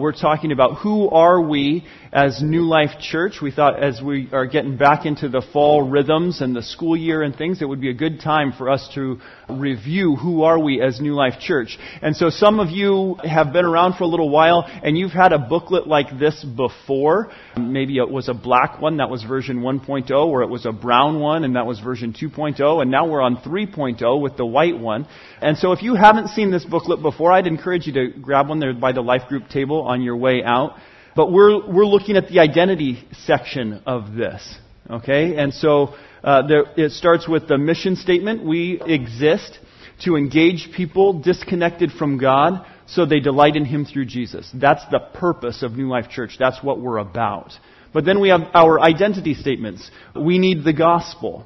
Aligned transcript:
We're 0.00 0.12
talking 0.12 0.50
about 0.50 0.78
who 0.78 1.10
are 1.10 1.38
we 1.42 1.84
as 2.10 2.42
New 2.42 2.62
Life 2.62 2.98
Church. 3.00 3.40
We 3.42 3.50
thought 3.50 3.80
as 3.80 4.00
we 4.02 4.30
are 4.32 4.46
getting 4.46 4.78
back 4.78 5.04
into 5.04 5.28
the 5.28 5.42
fall 5.52 5.88
rhythms 5.88 6.40
and 6.40 6.56
the 6.56 6.62
school 6.62 6.96
year 6.96 7.22
and 7.22 7.36
things, 7.36 7.60
it 7.60 7.66
would 7.66 7.82
be 7.82 7.90
a 7.90 7.94
good 7.94 8.20
time 8.20 8.52
for 8.56 8.70
us 8.70 8.90
to 8.94 9.20
review 9.48 10.16
who 10.16 10.42
are 10.44 10.58
we 10.58 10.80
as 10.80 11.00
New 11.00 11.12
Life 11.12 11.34
Church. 11.38 11.78
And 12.00 12.16
so 12.16 12.30
some 12.30 12.60
of 12.60 12.70
you 12.70 13.16
have 13.22 13.52
been 13.52 13.66
around 13.66 13.96
for 13.96 14.04
a 14.04 14.06
little 14.06 14.30
while 14.30 14.64
and 14.82 14.96
you've 14.96 15.12
had 15.12 15.34
a 15.34 15.38
booklet 15.38 15.86
like 15.86 16.18
this 16.18 16.42
before. 16.42 17.30
Maybe 17.58 17.98
it 17.98 18.10
was 18.10 18.28
a 18.28 18.34
black 18.34 18.80
one, 18.80 18.96
that 18.96 19.10
was 19.10 19.22
version 19.22 19.60
1.0, 19.60 20.10
or 20.10 20.42
it 20.42 20.48
was 20.48 20.64
a 20.64 20.72
brown 20.72 21.20
one 21.20 21.44
and 21.44 21.56
that 21.56 21.66
was 21.66 21.78
version 21.78 22.14
2.0, 22.14 22.80
and 22.80 22.90
now 22.90 23.06
we're 23.06 23.20
on 23.20 23.36
3.0 23.36 24.20
with 24.20 24.38
the 24.38 24.46
white 24.46 24.78
one. 24.78 25.06
And 25.42 25.58
so 25.58 25.72
if 25.72 25.82
you 25.82 25.94
haven't 25.94 26.28
seen 26.28 26.50
this 26.50 26.64
booklet 26.64 27.02
before, 27.02 27.32
I'd 27.32 27.46
encourage 27.46 27.86
you 27.86 27.92
to 27.92 28.08
grab 28.18 28.48
one 28.48 28.60
there 28.60 28.72
by 28.72 28.92
the 28.92 29.02
life 29.02 29.28
group 29.28 29.48
table 29.48 29.89
on 29.90 30.02
your 30.02 30.16
way 30.16 30.42
out. 30.42 30.76
But 31.16 31.32
we're, 31.32 31.68
we're 31.68 31.86
looking 31.86 32.16
at 32.16 32.28
the 32.28 32.38
identity 32.38 33.06
section 33.24 33.82
of 33.86 34.14
this. 34.14 34.42
Okay? 34.88 35.36
And 35.36 35.52
so 35.52 35.94
uh, 36.22 36.46
there, 36.46 36.64
it 36.76 36.92
starts 36.92 37.28
with 37.28 37.48
the 37.48 37.58
mission 37.58 37.96
statement. 37.96 38.44
We 38.44 38.80
exist 38.80 39.58
to 40.04 40.16
engage 40.16 40.70
people 40.74 41.20
disconnected 41.20 41.90
from 41.92 42.18
God 42.18 42.64
so 42.86 43.04
they 43.04 43.20
delight 43.20 43.56
in 43.56 43.64
Him 43.64 43.84
through 43.84 44.06
Jesus. 44.06 44.50
That's 44.54 44.82
the 44.90 45.00
purpose 45.00 45.62
of 45.62 45.72
New 45.72 45.88
Life 45.88 46.08
Church. 46.08 46.36
That's 46.38 46.62
what 46.62 46.80
we're 46.80 46.98
about. 46.98 47.52
But 47.92 48.04
then 48.04 48.20
we 48.20 48.28
have 48.28 48.42
our 48.54 48.80
identity 48.80 49.34
statements. 49.34 49.90
We 50.14 50.38
need 50.38 50.64
the 50.64 50.72
gospel. 50.72 51.44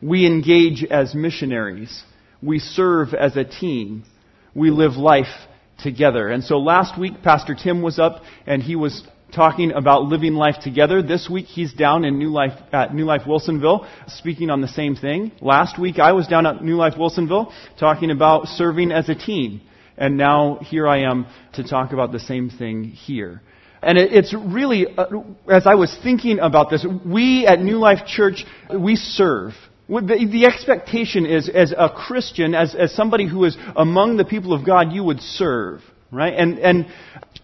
We 0.00 0.26
engage 0.26 0.84
as 0.84 1.14
missionaries. 1.14 2.02
We 2.42 2.58
serve 2.58 3.14
as 3.14 3.36
a 3.36 3.44
team. 3.44 4.04
We 4.54 4.70
live 4.70 4.92
life 4.92 5.32
together. 5.82 6.28
And 6.28 6.42
so 6.44 6.58
last 6.58 6.98
week, 6.98 7.22
Pastor 7.22 7.54
Tim 7.54 7.82
was 7.82 7.98
up 7.98 8.22
and 8.46 8.62
he 8.62 8.76
was 8.76 9.06
talking 9.34 9.72
about 9.72 10.04
living 10.04 10.34
life 10.34 10.56
together. 10.62 11.02
This 11.02 11.28
week 11.28 11.46
he's 11.46 11.72
down 11.72 12.04
in 12.04 12.18
New 12.18 12.30
Life 12.30 12.58
at 12.72 12.94
New 12.94 13.04
Life 13.04 13.22
Wilsonville 13.22 13.88
speaking 14.06 14.50
on 14.50 14.60
the 14.60 14.68
same 14.68 14.94
thing. 14.94 15.32
Last 15.40 15.78
week 15.78 15.98
I 15.98 16.12
was 16.12 16.26
down 16.26 16.46
at 16.46 16.62
New 16.62 16.76
Life 16.76 16.94
Wilsonville 16.94 17.52
talking 17.78 18.10
about 18.10 18.46
serving 18.48 18.92
as 18.92 19.08
a 19.08 19.14
team. 19.14 19.62
And 19.96 20.16
now 20.16 20.58
here 20.62 20.86
I 20.86 21.10
am 21.10 21.26
to 21.54 21.64
talk 21.64 21.92
about 21.92 22.12
the 22.12 22.20
same 22.20 22.50
thing 22.50 22.84
here. 22.84 23.42
And 23.82 23.98
it's 23.98 24.32
really, 24.32 24.86
uh, 24.86 25.06
as 25.50 25.66
I 25.66 25.74
was 25.74 25.96
thinking 26.04 26.38
about 26.38 26.70
this, 26.70 26.86
we 27.04 27.46
at 27.46 27.60
New 27.60 27.78
Life 27.78 28.06
Church, 28.06 28.44
we 28.72 28.94
serve. 28.94 29.54
The, 30.00 30.46
expectation 30.46 31.26
is, 31.26 31.50
as 31.50 31.74
a 31.76 31.90
Christian, 31.90 32.54
as, 32.54 32.74
as 32.74 32.94
somebody 32.94 33.28
who 33.28 33.44
is 33.44 33.56
among 33.76 34.16
the 34.16 34.24
people 34.24 34.54
of 34.54 34.64
God, 34.64 34.92
you 34.92 35.04
would 35.04 35.20
serve, 35.20 35.82
right? 36.10 36.32
And, 36.32 36.58
and 36.58 36.86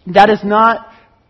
that 0.07 0.31
is 0.31 0.43
not 0.43 0.89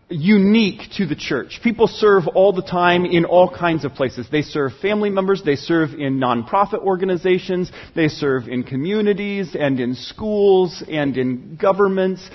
unique 0.09 0.81
to 0.97 1.05
the 1.05 1.15
church. 1.15 1.59
People 1.61 1.87
serve 1.87 2.27
all 2.27 2.53
the 2.53 2.63
time 2.63 3.05
in 3.05 3.25
all 3.25 3.53
kinds 3.53 3.85
of 3.85 3.93
places. 3.93 4.27
They 4.31 4.41
serve 4.41 4.71
family 4.81 5.09
members, 5.09 5.43
they 5.43 5.55
serve 5.55 5.93
in 5.93 6.19
nonprofit 6.19 6.79
organizations, 6.79 7.71
they 7.95 8.07
serve 8.07 8.47
in 8.47 8.63
communities 8.63 9.55
and 9.59 9.79
in 9.79 9.95
schools 9.95 10.83
and 10.89 11.17
in 11.17 11.57
governments. 11.61 12.27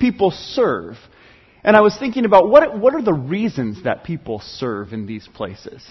People 0.00 0.30
serve. 0.30 0.96
And 1.62 1.76
I 1.76 1.80
was 1.80 1.96
thinking 1.98 2.24
about 2.24 2.48
what, 2.48 2.78
what 2.78 2.94
are 2.94 3.02
the 3.02 3.12
reasons 3.12 3.84
that 3.84 4.04
people 4.04 4.40
serve 4.40 4.92
in 4.92 5.06
these 5.06 5.28
places? 5.34 5.82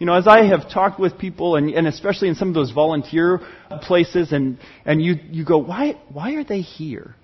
You 0.00 0.06
know, 0.06 0.14
as 0.14 0.26
I 0.26 0.46
have 0.46 0.70
talked 0.70 0.98
with 0.98 1.18
people, 1.18 1.56
and, 1.56 1.68
and 1.74 1.86
especially 1.86 2.28
in 2.28 2.34
some 2.34 2.48
of 2.48 2.54
those 2.54 2.70
volunteer 2.70 3.38
places, 3.82 4.32
and, 4.32 4.58
and 4.86 5.00
you, 5.00 5.16
you 5.30 5.44
go, 5.44 5.58
why, 5.58 6.00
why 6.10 6.36
are 6.36 6.44
they 6.44 6.62
here? 6.62 7.14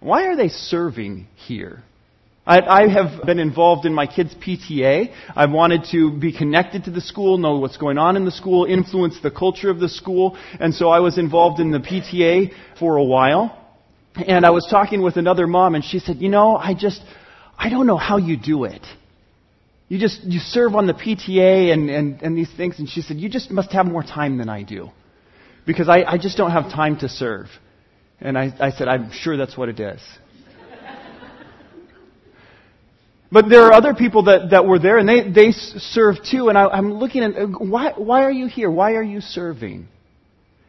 Why 0.00 0.26
are 0.26 0.36
they 0.36 0.48
serving 0.48 1.28
here? 1.46 1.82
I, 2.46 2.60
I 2.60 2.88
have 2.88 3.24
been 3.24 3.38
involved 3.38 3.86
in 3.86 3.94
my 3.94 4.06
kids' 4.06 4.34
PTA. 4.34 5.14
I've 5.34 5.50
wanted 5.50 5.84
to 5.92 6.12
be 6.12 6.36
connected 6.36 6.84
to 6.84 6.90
the 6.90 7.00
school, 7.00 7.38
know 7.38 7.56
what's 7.56 7.78
going 7.78 7.96
on 7.96 8.16
in 8.16 8.26
the 8.26 8.30
school, 8.30 8.66
influence 8.66 9.18
the 9.22 9.30
culture 9.30 9.70
of 9.70 9.80
the 9.80 9.88
school, 9.88 10.36
and 10.58 10.74
so 10.74 10.90
I 10.90 11.00
was 11.00 11.16
involved 11.16 11.58
in 11.58 11.70
the 11.70 11.78
PTA 11.78 12.52
for 12.78 12.96
a 12.96 13.04
while. 13.04 13.56
And 14.14 14.44
I 14.44 14.50
was 14.50 14.66
talking 14.70 15.00
with 15.00 15.16
another 15.16 15.46
mom, 15.46 15.74
and 15.74 15.82
she 15.82 16.00
said, 16.00 16.16
You 16.18 16.28
know, 16.28 16.54
I 16.54 16.74
just, 16.74 17.00
I 17.56 17.70
don't 17.70 17.86
know 17.86 17.96
how 17.96 18.18
you 18.18 18.36
do 18.36 18.64
it. 18.64 18.84
You 19.90 19.98
just, 19.98 20.22
you 20.22 20.38
serve 20.38 20.76
on 20.76 20.86
the 20.86 20.94
PTA 20.94 21.72
and, 21.72 21.90
and, 21.90 22.22
and 22.22 22.38
these 22.38 22.50
things. 22.56 22.78
And 22.78 22.88
she 22.88 23.02
said, 23.02 23.16
You 23.18 23.28
just 23.28 23.50
must 23.50 23.72
have 23.72 23.86
more 23.86 24.04
time 24.04 24.38
than 24.38 24.48
I 24.48 24.62
do. 24.62 24.90
Because 25.66 25.88
I, 25.88 26.04
I 26.04 26.16
just 26.16 26.36
don't 26.36 26.52
have 26.52 26.72
time 26.72 27.00
to 27.00 27.08
serve. 27.08 27.48
And 28.20 28.38
I, 28.38 28.52
I 28.60 28.70
said, 28.70 28.86
I'm 28.86 29.10
sure 29.10 29.36
that's 29.36 29.58
what 29.58 29.68
it 29.68 29.80
is. 29.80 30.00
But 33.32 33.48
there 33.48 33.62
are 33.62 33.72
other 33.72 33.94
people 33.94 34.24
that, 34.24 34.50
that 34.50 34.66
were 34.66 34.78
there 34.78 34.98
and 34.98 35.08
they, 35.08 35.28
they 35.28 35.52
serve 35.52 36.16
too. 36.28 36.48
And 36.48 36.58
I, 36.58 36.66
I'm 36.66 36.94
looking 36.94 37.22
at, 37.22 37.36
uh, 37.36 37.46
why, 37.46 37.92
why 37.96 38.22
are 38.22 38.30
you 38.30 38.46
here? 38.46 38.70
Why 38.70 38.94
are 38.94 39.02
you 39.02 39.20
serving? 39.20 39.88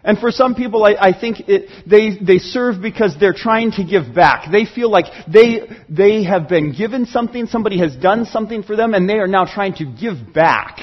And 0.04 0.18
for 0.18 0.32
some 0.32 0.56
people, 0.56 0.84
I, 0.84 0.96
I 1.00 1.20
think 1.20 1.42
it, 1.48 1.70
they, 1.88 2.18
they 2.18 2.40
serve 2.40 2.82
because 2.82 3.16
they're 3.20 3.34
trying 3.34 3.72
to 3.74 3.84
give 3.84 4.16
back. 4.16 4.52
They 4.52 4.66
feel 4.66 4.90
like 4.90 5.06
they, 5.32 5.62
they 5.90 6.24
have 6.24 6.50
been 6.50 6.74
given 6.76 7.06
something, 7.06 7.46
somebody 7.46 7.80
has 7.80 7.96
done 7.96 8.26
something 8.26 8.64
for 8.64 8.76
them, 8.76 8.94
and 8.94 9.08
they 9.08 9.20
are 9.20 9.28
now 9.28 9.46
trying 9.46 9.76
to 9.76 9.86
give 9.86 10.34
back 10.34 10.80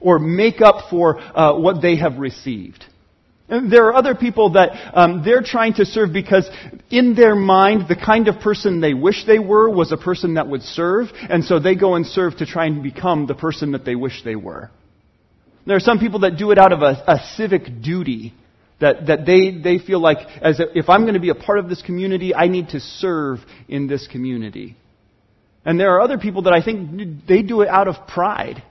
or 0.00 0.18
make 0.18 0.60
up 0.60 0.90
for 0.90 1.18
uh, 1.18 1.58
what 1.58 1.80
they 1.82 1.96
have 1.96 2.18
received. 2.18 2.84
And 3.48 3.72
there 3.72 3.86
are 3.86 3.94
other 3.94 4.14
people 4.14 4.52
that 4.52 4.70
um, 4.92 5.22
they're 5.24 5.42
trying 5.42 5.74
to 5.74 5.86
serve 5.86 6.12
because 6.12 6.48
in 6.90 7.14
their 7.14 7.34
mind, 7.34 7.88
the 7.88 7.96
kind 7.96 8.28
of 8.28 8.40
person 8.40 8.80
they 8.80 8.92
wish 8.92 9.24
they 9.24 9.38
were 9.38 9.70
was 9.70 9.90
a 9.90 9.96
person 9.96 10.34
that 10.34 10.48
would 10.48 10.62
serve, 10.62 11.06
and 11.30 11.44
so 11.44 11.58
they 11.58 11.74
go 11.74 11.94
and 11.94 12.04
serve 12.04 12.36
to 12.38 12.46
try 12.46 12.66
and 12.66 12.82
become 12.82 13.26
the 13.26 13.34
person 13.34 13.72
that 13.72 13.86
they 13.86 13.94
wish 13.94 14.22
they 14.22 14.36
were. 14.36 14.70
There 15.66 15.76
are 15.76 15.80
some 15.80 15.98
people 15.98 16.20
that 16.20 16.36
do 16.36 16.50
it 16.50 16.58
out 16.58 16.72
of 16.72 16.82
a, 16.82 17.02
a 17.06 17.20
civic 17.36 17.80
duty 17.82 18.34
that, 18.80 19.06
that 19.06 19.26
they, 19.26 19.50
they 19.50 19.78
feel 19.78 20.00
like, 20.00 20.18
as 20.40 20.60
if 20.74 20.88
I'm 20.88 21.02
going 21.02 21.14
to 21.14 21.20
be 21.20 21.30
a 21.30 21.34
part 21.34 21.58
of 21.58 21.68
this 21.68 21.82
community, 21.82 22.34
I 22.34 22.46
need 22.46 22.70
to 22.70 22.80
serve 22.80 23.38
in 23.68 23.88
this 23.88 24.06
community. 24.06 24.76
And 25.64 25.78
there 25.78 25.90
are 25.90 26.00
other 26.00 26.18
people 26.18 26.42
that 26.42 26.52
I 26.52 26.62
think 26.62 27.26
they 27.26 27.42
do 27.42 27.62
it 27.62 27.68
out 27.68 27.88
of 27.88 28.06
pride. 28.06 28.62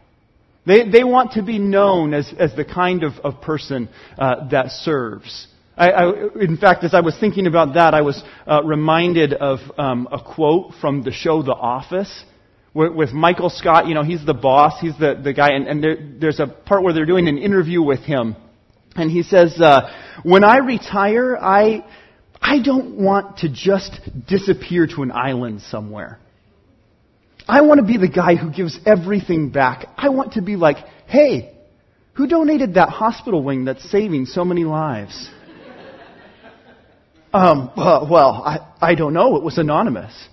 They, 0.66 0.90
they 0.90 1.04
want 1.04 1.34
to 1.34 1.44
be 1.44 1.60
known 1.60 2.14
as, 2.14 2.34
as 2.38 2.56
the 2.56 2.66
kind 2.66 3.04
of, 3.04 3.14
of 3.24 3.42
person 3.42 3.90
uh, 4.18 4.50
that 4.50 4.72
serves. 4.72 5.48
I, 5.78 5.92
I, 5.92 6.12
in 6.42 6.58
fact, 6.58 6.84
as 6.84 6.94
I 6.94 7.02
was 7.02 7.16
thinking 7.20 7.46
about 7.46 7.76
that, 7.76 7.94
I 7.94 8.02
was 8.02 8.22
uh, 8.48 8.64
reminded 8.64 9.34
of 9.34 9.60
um, 9.78 10.08
a 10.12 10.20
quote 10.20 10.74
from 10.82 11.04
the 11.04 11.12
show 11.12 11.44
The 11.44 11.54
Office 11.54 12.24
with, 12.74 12.94
with, 12.94 13.12
Michael 13.12 13.50
Scott. 13.50 13.88
You 13.88 13.94
know, 13.94 14.04
he's 14.04 14.26
the 14.26 14.34
boss, 14.34 14.80
he's 14.82 14.98
the, 14.98 15.20
the 15.24 15.34
guy, 15.34 15.52
and, 15.52 15.68
and 15.68 15.84
there, 15.84 15.98
there's 16.20 16.40
a 16.40 16.48
part 16.48 16.84
where 16.84 16.94
they're 16.94 17.06
doing 17.06 17.28
an 17.28 17.38
interview 17.38 17.82
with 17.82 18.00
him. 18.00 18.36
And 18.98 19.12
he 19.12 19.22
says, 19.22 19.62
uh, 19.62 19.94
when 20.24 20.44
I 20.44 20.58
retire, 20.58 21.38
I, 21.38 21.86
I 22.42 22.62
don't 22.64 22.98
want 22.98 23.38
to 23.38 23.50
just 23.50 24.00
disappear 24.28 24.88
to 24.88 25.04
an 25.04 25.12
island 25.12 25.62
somewhere. 25.62 26.20
I 27.48 27.62
want 27.62 27.80
to 27.80 27.86
be 27.86 27.98
the 27.98 28.10
guy 28.10 28.36
who 28.36 28.52
gives 28.52 28.78
everything 28.86 29.52
back. 29.52 29.86
I 29.96 30.10
want 30.10 30.34
to 30.34 30.42
be 30.42 30.56
like, 30.56 30.78
hey, 31.06 31.56
who 32.14 32.28
donated 32.28 32.74
that 32.74 32.90
hospital 32.90 33.44
wing 33.44 33.66
that's 33.66 33.90
saving 33.90 34.26
so 34.26 34.44
many 34.44 34.66
lives? 34.66 35.30
um, 37.34 37.72
well, 37.78 38.08
well 38.10 38.44
I, 38.44 38.60
I 38.82 38.96
don't 38.96 39.14
know. 39.14 39.38
It 39.38 39.44
was 39.44 39.60
anonymous. 39.60 40.28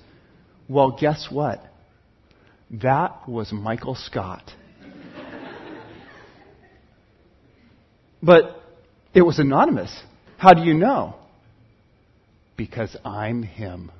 Well, 0.68 0.96
guess 0.98 1.28
what? 1.30 1.62
That 2.70 3.28
was 3.28 3.52
Michael 3.52 3.94
Scott. 3.94 4.50
But 8.24 8.62
it 9.12 9.22
was 9.22 9.38
anonymous. 9.38 9.94
How 10.38 10.54
do 10.54 10.62
you 10.62 10.74
know? 10.74 11.16
Because 12.56 12.96
I'm 13.04 13.42
him. 13.42 13.90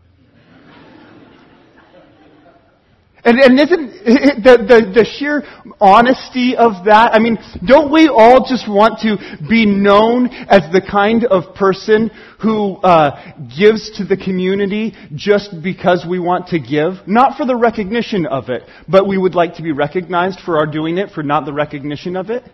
And, 3.26 3.38
and 3.38 3.58
isn't 3.58 4.04
the, 4.44 4.56
the, 4.68 4.92
the 5.00 5.04
sheer 5.04 5.44
honesty 5.80 6.56
of 6.56 6.84
that? 6.84 7.14
I 7.14 7.18
mean, 7.18 7.38
don't 7.66 7.90
we 7.90 8.06
all 8.06 8.46
just 8.46 8.68
want 8.68 9.00
to 9.00 9.16
be 9.48 9.64
known 9.64 10.28
as 10.28 10.70
the 10.72 10.82
kind 10.82 11.24
of 11.24 11.54
person 11.54 12.10
who 12.42 12.76
uh, 12.76 13.32
gives 13.58 13.96
to 13.96 14.04
the 14.04 14.18
community 14.18 14.94
just 15.14 15.62
because 15.62 16.04
we 16.08 16.18
want 16.18 16.48
to 16.48 16.58
give? 16.58 17.06
Not 17.06 17.38
for 17.38 17.46
the 17.46 17.56
recognition 17.56 18.26
of 18.26 18.50
it, 18.50 18.62
but 18.86 19.08
we 19.08 19.16
would 19.16 19.34
like 19.34 19.54
to 19.54 19.62
be 19.62 19.72
recognized 19.72 20.40
for 20.40 20.58
our 20.58 20.66
doing 20.66 20.98
it, 20.98 21.10
for 21.10 21.22
not 21.22 21.46
the 21.46 21.52
recognition 21.54 22.16
of 22.16 22.28
it? 22.28 22.44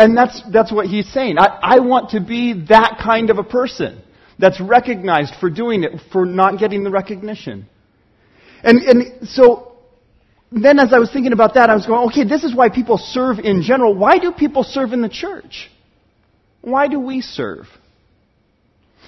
And 0.00 0.16
that's, 0.16 0.42
that's 0.50 0.72
what 0.72 0.86
he's 0.86 1.06
saying. 1.12 1.36
I, 1.38 1.58
I 1.62 1.78
want 1.80 2.10
to 2.10 2.20
be 2.20 2.64
that 2.68 2.98
kind 3.04 3.28
of 3.28 3.36
a 3.36 3.44
person 3.44 4.02
that's 4.38 4.58
recognized 4.58 5.34
for 5.38 5.50
doing 5.50 5.84
it, 5.84 6.00
for 6.10 6.24
not 6.24 6.58
getting 6.58 6.84
the 6.84 6.90
recognition. 6.90 7.66
And, 8.62 8.78
and 8.80 9.28
so, 9.28 9.74
then 10.50 10.78
as 10.78 10.94
I 10.94 10.98
was 10.98 11.12
thinking 11.12 11.34
about 11.34 11.52
that, 11.54 11.68
I 11.68 11.74
was 11.74 11.84
going, 11.84 12.08
okay, 12.08 12.24
this 12.24 12.44
is 12.44 12.54
why 12.54 12.70
people 12.70 12.96
serve 12.96 13.40
in 13.40 13.60
general. 13.60 13.94
Why 13.94 14.18
do 14.18 14.32
people 14.32 14.64
serve 14.64 14.94
in 14.94 15.02
the 15.02 15.10
church? 15.10 15.70
Why 16.62 16.88
do 16.88 16.98
we 16.98 17.20
serve? 17.20 17.66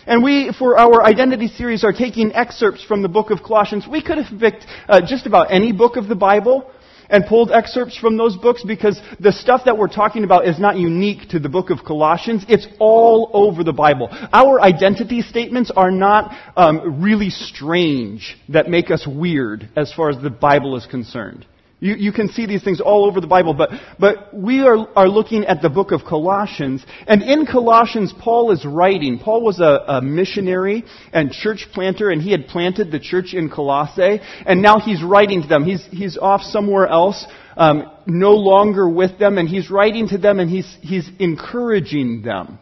And 0.06 0.22
we, 0.22 0.52
for 0.58 0.78
our 0.78 1.02
identity 1.02 1.48
series, 1.48 1.84
are 1.84 1.94
taking 1.94 2.34
excerpts 2.34 2.84
from 2.84 3.00
the 3.00 3.08
book 3.08 3.30
of 3.30 3.42
Colossians. 3.42 3.86
We 3.90 4.02
could 4.02 4.18
have 4.18 4.38
picked 4.38 4.66
uh, 4.90 5.00
just 5.06 5.24
about 5.24 5.50
any 5.50 5.72
book 5.72 5.96
of 5.96 6.06
the 6.06 6.16
Bible 6.16 6.70
and 7.12 7.26
pulled 7.26 7.52
excerpts 7.52 7.96
from 7.96 8.16
those 8.16 8.36
books 8.36 8.64
because 8.66 9.00
the 9.20 9.30
stuff 9.30 9.62
that 9.66 9.78
we're 9.78 9.86
talking 9.86 10.24
about 10.24 10.48
is 10.48 10.58
not 10.58 10.76
unique 10.76 11.28
to 11.28 11.38
the 11.38 11.48
book 11.48 11.70
of 11.70 11.84
Colossians. 11.86 12.44
It's 12.48 12.66
all 12.80 13.30
over 13.34 13.62
the 13.62 13.72
Bible. 13.72 14.08
Our 14.32 14.60
identity 14.60 15.20
statements 15.20 15.70
are 15.70 15.90
not 15.90 16.34
um, 16.56 17.02
really 17.02 17.30
strange 17.30 18.36
that 18.48 18.68
make 18.68 18.90
us 18.90 19.06
weird 19.06 19.68
as 19.76 19.92
far 19.92 20.08
as 20.08 20.20
the 20.20 20.30
Bible 20.30 20.76
is 20.76 20.86
concerned. 20.86 21.46
You, 21.82 21.96
you 21.96 22.12
can 22.12 22.29
see 22.29 22.46
these 22.46 22.62
things 22.62 22.81
all 22.81 23.06
over 23.06 23.20
the 23.20 23.26
Bible, 23.26 23.55
but, 23.55 23.70
but 23.99 24.32
we 24.32 24.61
are, 24.61 24.87
are 24.94 25.08
looking 25.08 25.46
at 25.46 25.62
the 25.62 25.69
book 25.69 25.90
of 25.90 26.02
Colossians. 26.08 26.87
And 27.08 27.25
in 27.25 27.44
Colossians, 27.44 28.14
Paul 28.17 28.52
is 28.52 28.64
writing. 28.64 29.19
Paul 29.19 29.43
was 29.43 29.58
a, 29.58 29.82
a 29.88 30.00
missionary 30.00 30.84
and 31.12 31.32
church 31.32 31.67
planter, 31.73 32.11
and 32.11 32.23
he 32.23 32.31
had 32.31 32.46
planted 32.46 32.93
the 32.93 33.00
church 33.00 33.34
in 33.34 33.50
Colossae. 33.50 34.20
And 34.46 34.62
now 34.62 34.79
he's 34.79 35.02
writing 35.02 35.43
to 35.43 35.49
them. 35.49 35.64
He's, 35.64 35.84
he's 35.87 36.17
off 36.17 36.43
somewhere 36.43 36.87
else, 36.87 37.26
um, 37.56 37.90
no 38.06 38.34
longer 38.34 38.88
with 38.88 39.19
them, 39.19 39.37
and 39.37 39.49
he's 39.49 39.69
writing 39.69 40.06
to 40.11 40.19
them 40.19 40.38
and 40.38 40.49
he's, 40.49 40.76
he's 40.82 41.11
encouraging 41.19 42.23
them 42.23 42.61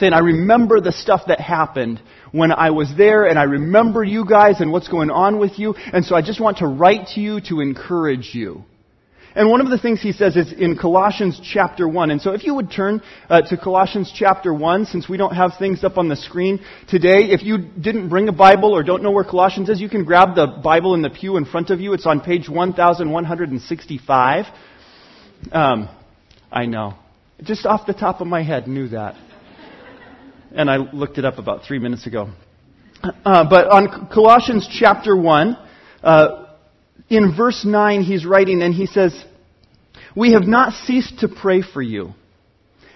saying, 0.00 0.12
I 0.12 0.18
remember 0.20 0.80
the 0.80 0.92
stuff 0.92 1.22
that 1.28 1.40
happened 1.40 2.00
when 2.32 2.50
I 2.50 2.70
was 2.70 2.92
there, 2.96 3.26
and 3.26 3.38
I 3.38 3.44
remember 3.44 4.02
you 4.02 4.24
guys 4.26 4.60
and 4.60 4.72
what's 4.72 4.88
going 4.88 5.10
on 5.10 5.38
with 5.38 5.58
you, 5.58 5.74
and 5.74 6.04
so 6.04 6.16
I 6.16 6.22
just 6.22 6.40
want 6.40 6.58
to 6.58 6.66
write 6.66 7.08
to 7.14 7.20
you 7.20 7.40
to 7.42 7.60
encourage 7.60 8.34
you. 8.34 8.64
And 9.32 9.48
one 9.48 9.60
of 9.60 9.70
the 9.70 9.78
things 9.78 10.02
he 10.02 10.10
says 10.10 10.36
is 10.36 10.52
in 10.52 10.76
Colossians 10.76 11.40
chapter 11.40 11.86
1. 11.86 12.10
And 12.10 12.20
so 12.20 12.32
if 12.32 12.44
you 12.44 12.52
would 12.56 12.72
turn 12.72 13.00
uh, 13.28 13.42
to 13.42 13.56
Colossians 13.56 14.12
chapter 14.12 14.52
1, 14.52 14.86
since 14.86 15.08
we 15.08 15.16
don't 15.16 15.36
have 15.36 15.52
things 15.56 15.84
up 15.84 15.98
on 15.98 16.08
the 16.08 16.16
screen 16.16 16.58
today, 16.88 17.30
if 17.30 17.44
you 17.44 17.58
didn't 17.58 18.08
bring 18.08 18.28
a 18.28 18.32
Bible 18.32 18.74
or 18.74 18.82
don't 18.82 19.04
know 19.04 19.12
where 19.12 19.22
Colossians 19.22 19.68
is, 19.68 19.80
you 19.80 19.88
can 19.88 20.04
grab 20.04 20.34
the 20.34 20.48
Bible 20.48 20.94
in 20.94 21.02
the 21.02 21.10
pew 21.10 21.36
in 21.36 21.44
front 21.44 21.70
of 21.70 21.80
you. 21.80 21.92
It's 21.92 22.06
on 22.06 22.20
page 22.20 22.48
1165. 22.48 24.46
Um, 25.52 25.88
I 26.50 26.66
know. 26.66 26.94
Just 27.40 27.66
off 27.66 27.86
the 27.86 27.94
top 27.94 28.20
of 28.20 28.26
my 28.26 28.42
head, 28.42 28.66
knew 28.66 28.88
that 28.88 29.14
and 30.54 30.70
I 30.70 30.76
looked 30.76 31.18
it 31.18 31.24
up 31.24 31.38
about 31.38 31.64
three 31.64 31.78
minutes 31.78 32.06
ago. 32.06 32.30
Uh, 33.02 33.48
but 33.48 33.68
on 33.68 34.08
Colossians 34.12 34.68
chapter 34.70 35.16
1, 35.16 35.56
uh, 36.02 36.46
in 37.08 37.34
verse 37.36 37.64
9, 37.64 38.02
he's 38.02 38.26
writing 38.26 38.62
and 38.62 38.74
he 38.74 38.86
says, 38.86 39.24
We 40.14 40.32
have 40.32 40.46
not 40.46 40.72
ceased 40.72 41.20
to 41.20 41.28
pray 41.28 41.62
for 41.62 41.80
you, 41.80 42.14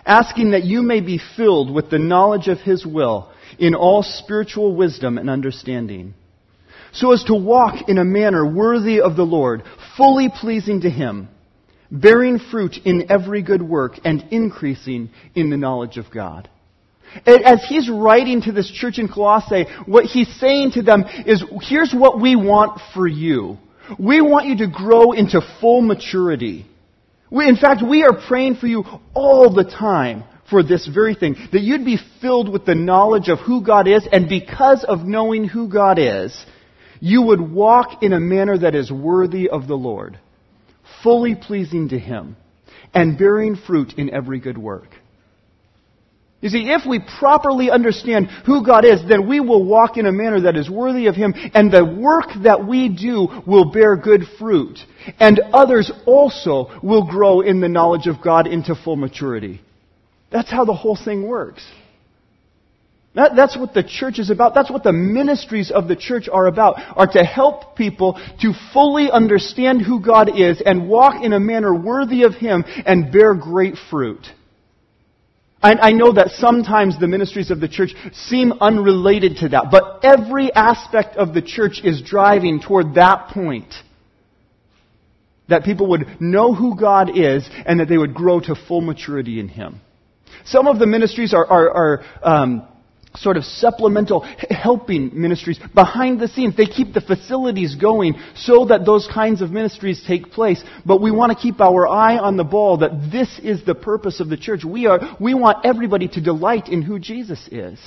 asking 0.04 0.50
that 0.50 0.64
you 0.64 0.82
may 0.82 1.00
be 1.00 1.20
filled 1.36 1.72
with 1.72 1.90
the 1.90 1.98
knowledge 1.98 2.48
of 2.48 2.58
his 2.58 2.84
will 2.84 3.32
in 3.58 3.74
all 3.74 4.02
spiritual 4.02 4.74
wisdom 4.74 5.16
and 5.16 5.30
understanding, 5.30 6.14
so 6.92 7.12
as 7.12 7.24
to 7.24 7.34
walk 7.34 7.88
in 7.88 7.98
a 7.98 8.04
manner 8.04 8.46
worthy 8.46 9.00
of 9.00 9.16
the 9.16 9.24
Lord, 9.24 9.62
fully 9.96 10.28
pleasing 10.28 10.82
to 10.82 10.90
him, 10.90 11.28
bearing 11.90 12.38
fruit 12.38 12.76
in 12.84 13.10
every 13.10 13.42
good 13.42 13.62
work 13.62 13.94
and 14.04 14.24
increasing 14.30 15.10
in 15.34 15.50
the 15.50 15.56
knowledge 15.56 15.96
of 15.96 16.10
God. 16.10 16.48
As 17.26 17.64
he's 17.68 17.88
writing 17.88 18.42
to 18.42 18.52
this 18.52 18.70
church 18.70 18.98
in 18.98 19.08
Colossae, 19.08 19.66
what 19.86 20.04
he's 20.04 20.28
saying 20.38 20.72
to 20.72 20.82
them 20.82 21.04
is, 21.26 21.44
here's 21.62 21.92
what 21.92 22.20
we 22.20 22.36
want 22.36 22.80
for 22.92 23.06
you. 23.06 23.58
We 23.98 24.20
want 24.20 24.46
you 24.46 24.58
to 24.58 24.68
grow 24.68 25.12
into 25.12 25.40
full 25.60 25.82
maturity. 25.82 26.66
We, 27.30 27.48
in 27.48 27.56
fact, 27.56 27.82
we 27.86 28.02
are 28.04 28.18
praying 28.28 28.56
for 28.56 28.66
you 28.66 28.84
all 29.14 29.52
the 29.52 29.64
time 29.64 30.24
for 30.50 30.62
this 30.62 30.86
very 30.86 31.14
thing. 31.14 31.36
That 31.52 31.62
you'd 31.62 31.84
be 31.84 31.98
filled 32.20 32.48
with 32.48 32.64
the 32.64 32.74
knowledge 32.74 33.28
of 33.28 33.38
who 33.40 33.64
God 33.64 33.88
is, 33.88 34.06
and 34.10 34.28
because 34.28 34.84
of 34.84 35.00
knowing 35.00 35.44
who 35.44 35.68
God 35.68 35.98
is, 35.98 36.34
you 37.00 37.22
would 37.22 37.40
walk 37.40 38.02
in 38.02 38.12
a 38.12 38.20
manner 38.20 38.56
that 38.58 38.74
is 38.74 38.90
worthy 38.90 39.48
of 39.48 39.66
the 39.66 39.74
Lord, 39.74 40.18
fully 41.02 41.34
pleasing 41.34 41.88
to 41.90 41.98
Him, 41.98 42.36
and 42.94 43.18
bearing 43.18 43.56
fruit 43.56 43.94
in 43.96 44.10
every 44.10 44.38
good 44.40 44.56
work. 44.56 44.88
You 46.44 46.50
see, 46.50 46.68
if 46.68 46.84
we 46.86 47.00
properly 47.18 47.70
understand 47.70 48.26
who 48.44 48.66
God 48.66 48.84
is, 48.84 49.00
then 49.08 49.26
we 49.26 49.40
will 49.40 49.64
walk 49.64 49.96
in 49.96 50.04
a 50.04 50.12
manner 50.12 50.42
that 50.42 50.58
is 50.58 50.68
worthy 50.68 51.06
of 51.06 51.16
Him, 51.16 51.32
and 51.54 51.72
the 51.72 51.86
work 51.86 52.26
that 52.42 52.68
we 52.68 52.90
do 52.90 53.28
will 53.46 53.72
bear 53.72 53.96
good 53.96 54.24
fruit. 54.38 54.78
And 55.18 55.40
others 55.54 55.90
also 56.04 56.78
will 56.82 57.10
grow 57.10 57.40
in 57.40 57.62
the 57.62 57.68
knowledge 57.70 58.08
of 58.08 58.20
God 58.22 58.46
into 58.46 58.74
full 58.74 58.96
maturity. 58.96 59.62
That's 60.30 60.50
how 60.50 60.66
the 60.66 60.74
whole 60.74 60.98
thing 61.02 61.26
works. 61.26 61.66
That, 63.14 63.34
that's 63.34 63.56
what 63.56 63.72
the 63.72 63.82
church 63.82 64.18
is 64.18 64.28
about. 64.28 64.54
That's 64.54 64.70
what 64.70 64.82
the 64.82 64.92
ministries 64.92 65.70
of 65.70 65.88
the 65.88 65.96
church 65.96 66.28
are 66.30 66.46
about, 66.46 66.74
are 66.94 67.10
to 67.10 67.24
help 67.24 67.74
people 67.74 68.20
to 68.42 68.52
fully 68.74 69.10
understand 69.10 69.80
who 69.80 69.98
God 69.98 70.38
is 70.38 70.60
and 70.60 70.90
walk 70.90 71.24
in 71.24 71.32
a 71.32 71.40
manner 71.40 71.74
worthy 71.74 72.24
of 72.24 72.34
Him 72.34 72.64
and 72.84 73.10
bear 73.10 73.34
great 73.34 73.76
fruit. 73.88 74.26
I, 75.64 75.88
I 75.88 75.92
know 75.92 76.12
that 76.12 76.32
sometimes 76.32 77.00
the 77.00 77.08
ministries 77.08 77.50
of 77.50 77.58
the 77.58 77.68
church 77.68 77.94
seem 78.12 78.52
unrelated 78.60 79.38
to 79.38 79.48
that, 79.48 79.70
but 79.70 80.04
every 80.04 80.52
aspect 80.52 81.16
of 81.16 81.32
the 81.32 81.40
church 81.40 81.80
is 81.82 82.02
driving 82.02 82.60
toward 82.60 82.96
that 82.96 83.28
point. 83.28 83.72
That 85.48 85.64
people 85.64 85.88
would 85.88 86.20
know 86.20 86.52
who 86.54 86.78
God 86.78 87.16
is 87.16 87.48
and 87.64 87.80
that 87.80 87.88
they 87.88 87.96
would 87.96 88.12
grow 88.12 88.40
to 88.40 88.54
full 88.54 88.82
maturity 88.82 89.40
in 89.40 89.48
Him. 89.48 89.80
Some 90.44 90.66
of 90.66 90.78
the 90.78 90.86
ministries 90.86 91.32
are, 91.32 91.46
are, 91.46 91.70
are 91.70 92.04
um, 92.22 92.68
sort 93.16 93.36
of 93.36 93.44
supplemental 93.44 94.20
helping 94.50 95.10
ministries 95.12 95.58
behind 95.74 96.20
the 96.20 96.28
scenes. 96.28 96.56
They 96.56 96.66
keep 96.66 96.92
the 96.92 97.00
facilities 97.00 97.76
going 97.76 98.14
so 98.34 98.66
that 98.66 98.84
those 98.84 99.08
kinds 99.12 99.40
of 99.40 99.50
ministries 99.50 100.02
take 100.06 100.32
place. 100.32 100.62
But 100.84 101.00
we 101.00 101.10
want 101.10 101.32
to 101.32 101.38
keep 101.38 101.60
our 101.60 101.88
eye 101.88 102.18
on 102.18 102.36
the 102.36 102.44
ball 102.44 102.78
that 102.78 103.10
this 103.12 103.38
is 103.42 103.64
the 103.64 103.74
purpose 103.74 104.20
of 104.20 104.28
the 104.28 104.36
church. 104.36 104.64
We 104.64 104.86
are, 104.86 105.16
we 105.20 105.34
want 105.34 105.64
everybody 105.64 106.08
to 106.08 106.20
delight 106.20 106.68
in 106.68 106.82
who 106.82 106.98
Jesus 106.98 107.48
is. 107.50 107.78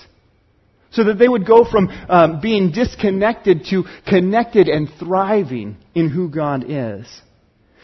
So 0.91 1.03
that 1.03 1.19
they 1.19 1.27
would 1.27 1.45
go 1.45 1.65
from 1.69 1.89
um, 2.07 2.39
being 2.39 2.71
disconnected 2.71 3.65
to 3.71 3.83
connected 4.07 4.69
and 4.69 4.87
thriving 4.97 5.75
in 5.93 6.09
who 6.09 6.29
God 6.29 6.63
is. 6.69 7.05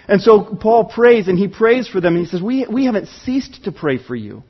And 0.07 0.22
so 0.22 0.56
Paul 0.56 0.86
prays 0.86 1.28
and 1.28 1.38
he 1.38 1.50
prays 1.50 1.88
for 1.88 2.00
them 2.00 2.16
and 2.16 2.25
he 2.25 2.30
says, 2.30 2.42
we, 2.42 2.66
we 2.66 2.86
haven't 2.86 3.07
ceased 3.07 3.66
to 3.66 3.74
pray 3.74 3.98
for 3.98 4.16
you 4.16 4.44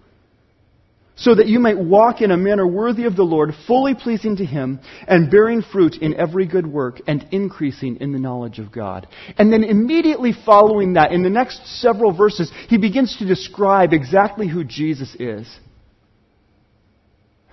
so 1.16 1.36
that 1.36 1.48
you 1.48 1.60
might 1.60 1.78
walk 1.78 2.22
in 2.22 2.32
a 2.32 2.38
manner 2.38 2.66
worthy 2.66 3.06
of 3.06 3.16
the 3.16 3.24
Lord, 3.24 3.54
fully 3.68 3.94
pleasing 3.94 4.38
to 4.38 4.46
Him, 4.46 4.80
and 5.08 5.30
bearing 5.30 5.62
fruit 5.62 5.96
in 5.98 6.16
every 6.16 6.48
good 6.48 6.66
work, 6.66 7.02
and 7.08 7.26
increasing 7.32 7.98
in 7.98 8.12
the 8.12 8.20
knowledge 8.20 8.60
of 8.60 8.72
God. 8.72 9.08
And 9.38 9.54
then 9.54 9.64
immediately 9.64 10.34
following 10.46 10.94
that, 10.94 11.12
in 11.12 11.24
the 11.24 11.30
next 11.30 11.68
several 11.82 12.16
verses, 12.16 12.52
he 12.68 12.78
begins 12.78 13.18
to 13.18 13.26
describe 13.26 13.94
exactly 13.94 14.48
who 14.48 14.64
Jesus 14.64 15.16
is. 15.20 15.48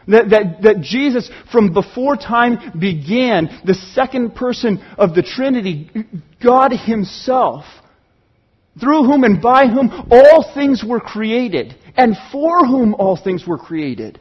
That, 0.08 0.30
that, 0.30 0.62
that 0.62 0.80
Jesus, 0.80 1.30
from 1.52 1.74
before 1.74 2.16
time 2.16 2.78
began, 2.78 3.60
the 3.64 3.74
second 3.74 4.34
person 4.34 4.82
of 4.96 5.14
the 5.14 5.22
Trinity, 5.22 5.90
God 6.42 6.72
Himself, 6.72 7.64
through 8.80 9.04
whom 9.04 9.24
and 9.24 9.40
by 9.40 9.66
whom 9.66 9.90
all 10.10 10.50
things 10.54 10.82
were 10.84 11.00
created, 11.00 11.74
and 11.96 12.16
for 12.32 12.66
whom 12.66 12.94
all 12.94 13.16
things 13.16 13.46
were 13.46 13.58
created. 13.58 14.18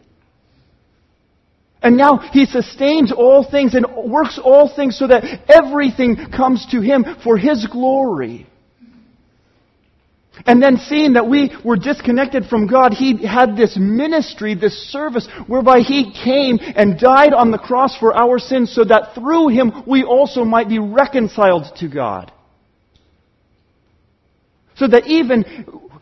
And 1.81 1.95
now 1.95 2.17
he 2.17 2.45
sustains 2.45 3.11
all 3.11 3.49
things 3.49 3.73
and 3.73 3.85
works 4.11 4.37
all 4.43 4.73
things 4.73 4.97
so 4.97 5.07
that 5.07 5.23
everything 5.47 6.17
comes 6.29 6.65
to 6.71 6.81
him 6.81 7.05
for 7.23 7.37
his 7.37 7.65
glory. 7.67 8.47
And 10.45 10.61
then 10.61 10.77
seeing 10.77 11.13
that 11.13 11.27
we 11.27 11.51
were 11.65 11.75
disconnected 11.75 12.45
from 12.45 12.67
God, 12.67 12.93
he 12.93 13.25
had 13.25 13.57
this 13.57 13.77
ministry, 13.77 14.55
this 14.55 14.89
service, 14.89 15.27
whereby 15.47 15.79
he 15.79 16.11
came 16.11 16.59
and 16.61 16.99
died 16.99 17.33
on 17.33 17.51
the 17.51 17.57
cross 17.57 17.97
for 17.97 18.15
our 18.15 18.39
sins 18.39 18.73
so 18.73 18.83
that 18.85 19.15
through 19.15 19.49
him 19.49 19.83
we 19.85 20.03
also 20.03 20.45
might 20.45 20.69
be 20.69 20.79
reconciled 20.79 21.65
to 21.77 21.89
God. 21.89 22.31
So 24.79 24.87
that 24.87 25.07
even 25.07 25.43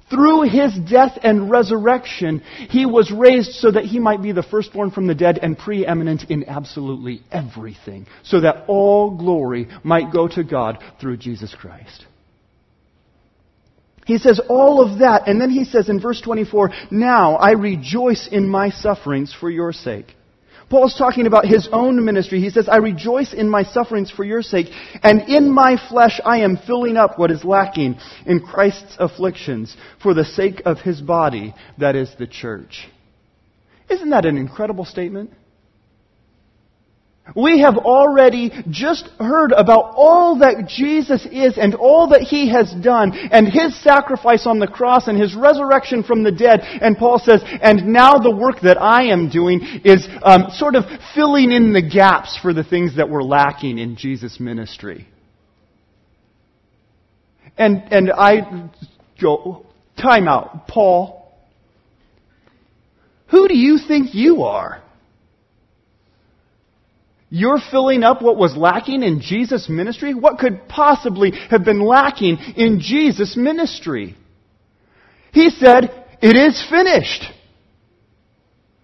through 0.10 0.44
his 0.44 0.78
death 0.90 1.18
and 1.22 1.50
resurrection, 1.50 2.44
he 2.70 2.86
was 2.86 3.12
raised 3.12 3.54
so 3.54 3.72
that 3.72 3.86
he 3.86 4.00
might 4.00 4.22
be 4.22 4.32
the 4.32 4.44
firstborn 4.44 4.92
from 4.92 5.08
the 5.08 5.16
dead 5.16 5.40
and 5.42 5.58
preeminent 5.58 6.30
in 6.30 6.48
absolutely 6.48 7.22
everything. 7.32 8.06
So 8.24 8.42
that 8.42 8.66
all 8.68 9.18
glory 9.18 9.68
might 9.84 10.14
go 10.14 10.28
to 10.28 10.44
God 10.44 10.82
through 11.02 11.18
Jesus 11.18 11.54
Christ. 11.60 12.06
He 14.06 14.20
says 14.20 14.40
all 14.48 14.80
of 14.80 15.00
that, 15.00 15.28
and 15.28 15.42
then 15.42 15.50
he 15.50 15.66
says 15.66 15.90
in 15.90 16.00
verse 16.00 16.22
24, 16.22 16.70
Now 16.92 17.36
I 17.36 17.52
rejoice 17.52 18.30
in 18.32 18.48
my 18.48 18.70
sufferings 18.70 19.36
for 19.38 19.50
your 19.50 19.74
sake 19.74 20.16
Paul's 20.70 20.98
talking 20.98 21.28
about 21.28 21.46
his 21.46 21.70
own 21.72 22.04
ministry. 22.04 22.42
He 22.42 22.50
says, 22.50 22.68
I 22.68 22.78
rejoice 22.78 23.34
in 23.34 23.50
my 23.50 23.64
sufferings 23.64 24.12
for 24.12 24.26
your 24.26 24.42
sake, 24.42 24.68
and 25.02 25.22
in 25.30 25.50
my 25.50 25.78
flesh 25.90 26.20
I 26.26 26.40
am 26.40 26.58
filling 26.58 26.98
up 26.98 27.18
what 27.18 27.32
is 27.32 27.46
lacking 27.46 27.98
in 28.26 28.42
Christ's 28.42 28.98
afflictions 29.00 29.76
for 30.04 30.14
the 30.14 30.26
sake 30.26 30.62
of 30.66 30.80
his 30.80 31.02
body, 31.02 31.54
that 31.78 31.96
is 31.96 32.14
the 32.20 32.28
church. 32.28 32.88
Isn't 33.90 34.10
that 34.10 34.26
an 34.26 34.38
incredible 34.38 34.84
statement? 34.84 35.32
We 37.36 37.60
have 37.60 37.78
already 37.78 38.52
just 38.70 39.08
heard 39.20 39.52
about 39.52 39.94
all 39.96 40.40
that 40.40 40.68
Jesus 40.68 41.26
is 41.26 41.58
and 41.58 41.76
all 41.76 42.10
that 42.10 42.22
He 42.22 42.50
has 42.50 42.74
done 42.74 43.14
and 43.14 43.48
His 43.48 43.80
sacrifice 43.82 44.46
on 44.48 44.60
the 44.60 44.68
cross 44.68 45.08
and 45.08 45.20
His 45.20 45.36
resurrection 45.36 46.04
from 46.04 46.24
the 46.24 46.32
dead. 46.32 46.62
And 46.64 46.98
Paul 46.98 47.20
says, 47.20 47.42
and 47.44 47.88
now 47.88 48.18
the 48.18 48.36
work 48.36 48.62
that 48.62 48.82
I 48.82 49.08
am 49.12 49.30
doing 49.30 49.62
is 49.84 50.08
um, 50.24 50.46
sort 50.52 50.76
of 50.76 50.86
filling 51.14 51.52
in 51.52 51.74
the 51.74 51.82
gaps 51.82 52.38
for 52.42 52.54
the 52.54 52.64
things 52.64 52.96
that 52.98 53.10
were 53.10 53.24
lacking 53.24 53.78
in 53.78 53.98
Jesus' 53.98 54.40
ministry. 54.40 55.08
And, 57.58 57.84
and 57.92 58.12
I 58.12 58.70
go, 59.22 59.66
time 60.02 60.28
out, 60.28 60.68
Paul. 60.68 61.36
Who 63.30 63.48
do 63.48 63.58
you 63.58 63.80
think 63.86 64.14
you 64.14 64.44
are? 64.44 64.84
You're 67.30 67.60
filling 67.60 68.04
up 68.04 68.22
what 68.22 68.38
was 68.38 68.56
lacking 68.56 69.04
in 69.04 69.20
Jesus' 69.20 69.68
ministry? 69.68 70.14
What 70.14 70.40
could 70.40 70.68
possibly 70.70 71.32
have 71.50 71.66
been 71.66 71.82
lacking 71.82 72.38
in 72.56 72.80
Jesus' 72.80 73.36
ministry? 73.36 74.16
He 75.34 75.50
said, 75.50 75.92
It 76.22 76.36
is 76.38 76.66
finished. 76.70 77.26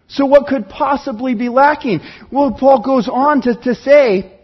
So 0.08 0.26
what 0.26 0.48
could 0.48 0.70
possibly 0.70 1.34
be 1.34 1.50
lacking? 1.50 2.02
Well, 2.32 2.52
Paul 2.52 2.82
goes 2.82 3.10
on 3.10 3.42
to, 3.44 3.56
to 3.62 3.76
say, 3.76 4.40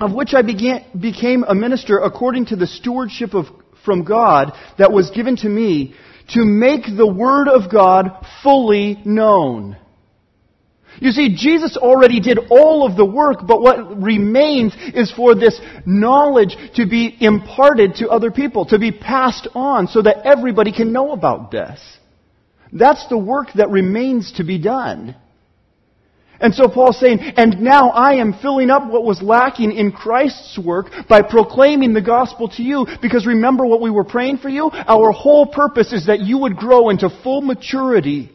of 0.00 0.12
which 0.12 0.34
I 0.34 0.42
began, 0.42 0.84
became 0.98 1.44
a 1.44 1.54
minister 1.54 1.98
according 1.98 2.46
to 2.46 2.56
the 2.56 2.66
stewardship 2.66 3.34
of, 3.34 3.46
from 3.84 4.04
God 4.04 4.52
that 4.78 4.92
was 4.92 5.10
given 5.10 5.36
to 5.36 5.48
me 5.48 5.94
to 6.30 6.44
make 6.44 6.84
the 6.84 7.06
Word 7.06 7.48
of 7.48 7.70
God 7.70 8.26
fully 8.42 9.00
known. 9.04 9.76
You 11.00 11.10
see, 11.10 11.34
Jesus 11.36 11.76
already 11.76 12.20
did 12.20 12.38
all 12.50 12.86
of 12.86 12.96
the 12.96 13.04
work, 13.04 13.38
but 13.46 13.60
what 13.60 14.00
remains 14.00 14.74
is 14.94 15.10
for 15.10 15.34
this 15.34 15.60
knowledge 15.84 16.56
to 16.76 16.86
be 16.86 17.16
imparted 17.20 17.96
to 17.96 18.08
other 18.08 18.30
people, 18.30 18.66
to 18.66 18.78
be 18.78 18.92
passed 18.92 19.48
on 19.54 19.88
so 19.88 20.02
that 20.02 20.24
everybody 20.24 20.72
can 20.72 20.92
know 20.92 21.12
about 21.12 21.50
this. 21.50 21.80
That's 22.72 23.06
the 23.08 23.18
work 23.18 23.48
that 23.56 23.70
remains 23.70 24.32
to 24.32 24.44
be 24.44 24.58
done. 24.58 25.16
And 26.40 26.54
so 26.54 26.68
Paul's 26.68 26.98
saying, 26.98 27.20
and 27.20 27.60
now 27.60 27.90
I 27.90 28.14
am 28.14 28.34
filling 28.34 28.68
up 28.68 28.90
what 28.90 29.04
was 29.04 29.22
lacking 29.22 29.72
in 29.72 29.92
Christ's 29.92 30.58
work 30.58 30.86
by 31.08 31.22
proclaiming 31.22 31.92
the 31.92 32.02
gospel 32.02 32.48
to 32.50 32.62
you. 32.62 32.86
Because 33.00 33.26
remember 33.26 33.64
what 33.64 33.80
we 33.80 33.90
were 33.90 34.04
praying 34.04 34.38
for 34.38 34.48
you? 34.48 34.70
Our 34.72 35.12
whole 35.12 35.46
purpose 35.46 35.92
is 35.92 36.06
that 36.06 36.20
you 36.20 36.38
would 36.38 36.56
grow 36.56 36.90
into 36.90 37.08
full 37.22 37.40
maturity 37.40 38.32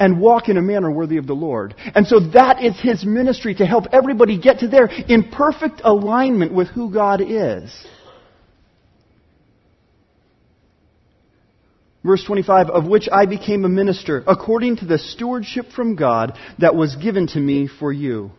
and 0.00 0.18
walk 0.18 0.48
in 0.48 0.56
a 0.56 0.62
manner 0.62 0.90
worthy 0.90 1.18
of 1.18 1.26
the 1.26 1.34
Lord. 1.34 1.74
And 1.94 2.06
so 2.06 2.18
that 2.30 2.64
is 2.64 2.80
his 2.80 3.04
ministry 3.04 3.54
to 3.56 3.66
help 3.66 3.84
everybody 3.92 4.40
get 4.40 4.60
to 4.60 4.68
there 4.68 4.86
in 4.86 5.30
perfect 5.30 5.82
alignment 5.84 6.52
with 6.52 6.68
who 6.68 6.90
God 6.90 7.20
is. 7.20 7.86
Verse 12.02 12.24
25, 12.24 12.70
of 12.70 12.86
which 12.86 13.10
I 13.12 13.26
became 13.26 13.66
a 13.66 13.68
minister 13.68 14.24
according 14.26 14.76
to 14.76 14.86
the 14.86 14.98
stewardship 14.98 15.66
from 15.76 15.96
God 15.96 16.38
that 16.58 16.74
was 16.74 16.96
given 16.96 17.26
to 17.28 17.38
me 17.38 17.68
for 17.68 17.92
you. 17.92 18.30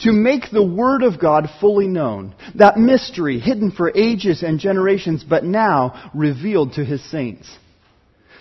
To 0.00 0.12
make 0.12 0.50
the 0.52 0.64
Word 0.64 1.02
of 1.02 1.18
God 1.18 1.48
fully 1.60 1.88
known, 1.88 2.34
that 2.56 2.78
mystery 2.78 3.40
hidden 3.40 3.70
for 3.70 3.90
ages 3.94 4.42
and 4.42 4.60
generations, 4.60 5.24
but 5.24 5.44
now 5.44 6.10
revealed 6.14 6.74
to 6.74 6.84
His 6.84 7.02
saints. 7.10 7.50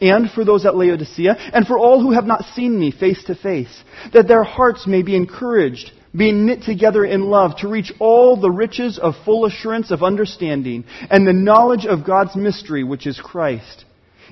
and 0.00 0.30
for 0.30 0.44
those 0.44 0.64
at 0.66 0.76
Laodicea, 0.76 1.36
and 1.52 1.66
for 1.66 1.78
all 1.78 2.00
who 2.00 2.12
have 2.12 2.26
not 2.26 2.44
seen 2.54 2.78
me 2.78 2.90
face 2.90 3.22
to 3.24 3.34
face, 3.34 3.84
that 4.12 4.28
their 4.28 4.44
hearts 4.44 4.86
may 4.86 5.02
be 5.02 5.16
encouraged, 5.16 5.92
being 6.16 6.46
knit 6.46 6.62
together 6.62 7.04
in 7.04 7.22
love, 7.22 7.56
to 7.58 7.68
reach 7.68 7.92
all 7.98 8.40
the 8.40 8.50
riches 8.50 8.98
of 8.98 9.14
full 9.24 9.46
assurance 9.46 9.90
of 9.90 10.02
understanding, 10.02 10.84
and 11.10 11.26
the 11.26 11.32
knowledge 11.32 11.86
of 11.86 12.06
God's 12.06 12.34
mystery, 12.36 12.84
which 12.84 13.06
is 13.06 13.20
Christ, 13.20 13.84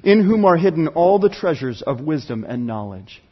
in 0.02 0.24
whom 0.24 0.44
are 0.44 0.56
hidden 0.56 0.88
all 0.88 1.18
the 1.18 1.28
treasures 1.28 1.82
of 1.82 2.00
wisdom 2.00 2.44
and 2.48 2.66
knowledge. 2.66 3.22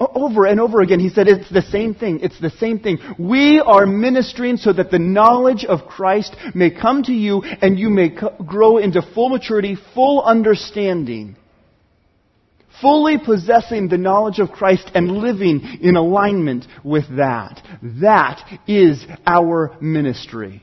Over 0.00 0.46
and 0.46 0.60
over 0.60 0.80
again, 0.80 0.98
he 0.98 1.08
said, 1.08 1.28
it's 1.28 1.48
the 1.50 1.62
same 1.62 1.94
thing. 1.94 2.18
It's 2.20 2.40
the 2.40 2.50
same 2.50 2.80
thing. 2.80 2.98
We 3.16 3.60
are 3.60 3.86
ministering 3.86 4.56
so 4.56 4.72
that 4.72 4.90
the 4.90 4.98
knowledge 4.98 5.64
of 5.64 5.86
Christ 5.86 6.34
may 6.52 6.70
come 6.70 7.04
to 7.04 7.12
you 7.12 7.42
and 7.42 7.78
you 7.78 7.90
may 7.90 8.08
grow 8.44 8.78
into 8.78 9.02
full 9.14 9.28
maturity, 9.28 9.76
full 9.94 10.20
understanding. 10.20 11.36
Fully 12.80 13.18
possessing 13.24 13.88
the 13.88 13.96
knowledge 13.96 14.40
of 14.40 14.50
Christ 14.50 14.90
and 14.96 15.12
living 15.12 15.78
in 15.80 15.94
alignment 15.94 16.66
with 16.82 17.04
that. 17.16 17.62
That 18.02 18.42
is 18.66 19.06
our 19.24 19.76
ministry. 19.80 20.60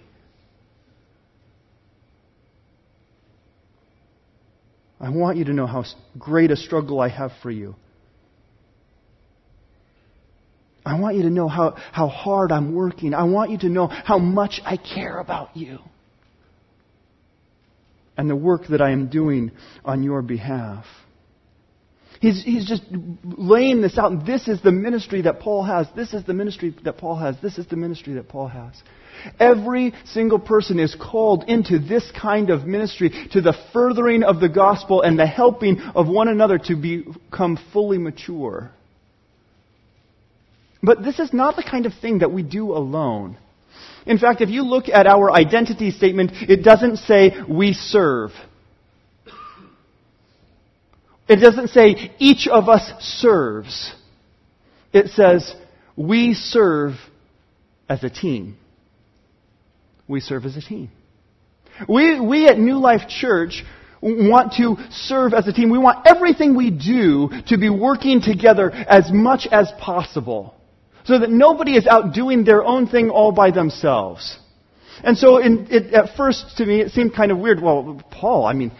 I 5.00 5.09
want 5.09 5.38
you 5.38 5.45
to 5.45 5.53
know 5.53 5.67
how 5.67 5.85
great 6.19 6.51
a 6.51 6.57
struggle 6.57 7.00
I 7.00 7.07
have 7.07 7.31
for 7.41 7.50
you. 7.50 7.75
I 10.91 11.00
want 11.00 11.15
you 11.15 11.24
to 11.24 11.29
know 11.29 11.48
how, 11.48 11.77
how 11.93 12.10
hard 12.10 12.51
I'm 12.51 12.75
working. 12.75 13.13
I 13.13 13.24
want 13.24 13.50
you 13.50 13.57
to 13.60 13.69
know 13.69 13.88
how 13.88 14.19
much 14.19 14.60
I 14.65 14.75
care 14.75 15.19
about 15.19 15.55
you 15.55 15.79
and 18.17 18.29
the 18.29 18.36
work 18.36 18.63
that 18.69 18.81
I 18.81 18.91
am 18.91 19.07
doing 19.07 19.51
on 19.86 20.03
your 20.03 20.21
behalf. 20.21 20.86
He's, 22.19 22.43
he's 22.43 22.67
just 22.67 22.83
laying 23.24 23.81
this 23.81 23.98
out. 23.98 24.25
This 24.25 24.50
is 24.50 24.62
the 24.62 24.74
ministry 24.74 25.21
that 25.21 25.39
Paul 25.39 25.63
has. 25.63 25.88
This 25.95 26.13
is 26.13 26.25
the 26.25 26.33
ministry 26.33 26.75
that 26.83 26.98
Paul 26.98 27.15
has. 27.15 27.38
This 27.41 27.57
is 27.57 27.67
the 27.67 27.77
ministry 27.77 28.15
that 28.15 28.27
Paul 28.27 28.50
has. 28.50 28.74
Every 29.39 29.93
single 30.03 30.39
person 30.39 30.77
is 30.77 30.93
called 30.93 31.45
into 31.48 31.79
this 31.79 32.12
kind 32.12 32.50
of 32.50 32.65
ministry 32.67 33.29
to 33.31 33.39
the 33.39 33.55
furthering 33.71 34.24
of 34.24 34.41
the 34.41 34.50
gospel 34.50 35.01
and 35.01 35.17
the 35.17 35.25
helping 35.25 35.79
of 35.79 36.10
one 36.10 36.27
another 36.27 36.57
to 36.65 36.75
become 36.75 37.57
fully 37.71 37.98
mature. 37.98 38.71
But 40.83 41.03
this 41.03 41.19
is 41.19 41.31
not 41.33 41.55
the 41.55 41.63
kind 41.63 41.85
of 41.85 41.93
thing 41.93 42.19
that 42.19 42.31
we 42.31 42.43
do 42.43 42.71
alone. 42.71 43.38
In 44.05 44.17
fact, 44.17 44.41
if 44.41 44.50
you 44.50 44.63
look 44.63 44.89
at 44.89 45.05
our 45.05 45.31
identity 45.31 45.91
statement, 45.91 46.31
it 46.33 46.63
doesn't 46.63 46.97
say 46.97 47.33
we 47.47 47.73
serve. 47.73 48.31
It 51.27 51.38
doesn't 51.38 51.69
say 51.69 52.11
each 52.17 52.47
of 52.47 52.67
us 52.67 52.91
serves. 53.00 53.93
It 54.91 55.09
says 55.09 55.55
we 55.95 56.33
serve 56.33 56.95
as 57.88 58.03
a 58.03 58.09
team. 58.09 58.57
We 60.07 60.19
serve 60.19 60.45
as 60.45 60.57
a 60.57 60.61
team. 60.61 60.89
We, 61.88 62.19
we 62.19 62.47
at 62.47 62.59
New 62.59 62.79
Life 62.79 63.07
Church 63.07 63.63
want 64.01 64.53
to 64.53 64.75
serve 64.89 65.33
as 65.33 65.47
a 65.47 65.53
team. 65.53 65.69
We 65.69 65.77
want 65.77 66.07
everything 66.07 66.55
we 66.55 66.71
do 66.71 67.29
to 67.47 67.57
be 67.57 67.69
working 67.69 68.21
together 68.21 68.71
as 68.71 69.11
much 69.11 69.47
as 69.50 69.71
possible. 69.79 70.55
So 71.05 71.20
that 71.20 71.29
nobody 71.29 71.75
is 71.75 71.88
out 71.88 72.13
doing 72.13 72.43
their 72.43 72.63
own 72.63 72.88
thing 72.88 73.10
all 73.10 73.31
by 73.31 73.51
themselves. 73.51 74.38
And 75.03 75.17
so 75.17 75.38
in, 75.38 75.67
it, 75.72 75.93
at 75.93 76.15
first 76.15 76.58
to 76.58 76.65
me 76.65 76.81
it 76.81 76.91
seemed 76.91 77.15
kind 77.15 77.31
of 77.31 77.39
weird. 77.39 77.62
Well, 77.62 78.01
Paul, 78.12 78.46
I 78.46 78.53
mean, 78.53 78.72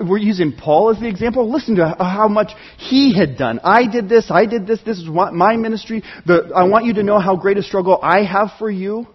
we're 0.00 0.18
using 0.18 0.52
Paul 0.52 0.90
as 0.90 1.00
the 1.00 1.08
example. 1.08 1.50
Listen 1.50 1.76
to 1.76 1.96
how 1.98 2.28
much 2.28 2.52
he 2.76 3.16
had 3.16 3.38
done. 3.38 3.60
I 3.62 3.86
did 3.86 4.08
this, 4.08 4.30
I 4.30 4.46
did 4.46 4.66
this, 4.66 4.80
this 4.84 4.98
is 4.98 5.06
my 5.06 5.56
ministry. 5.56 6.02
The, 6.26 6.52
I 6.54 6.64
want 6.64 6.84
you 6.84 6.94
to 6.94 7.02
know 7.02 7.18
how 7.18 7.36
great 7.36 7.56
a 7.58 7.62
struggle 7.62 7.98
I 8.02 8.24
have 8.24 8.50
for 8.58 8.70
you. 8.70 9.06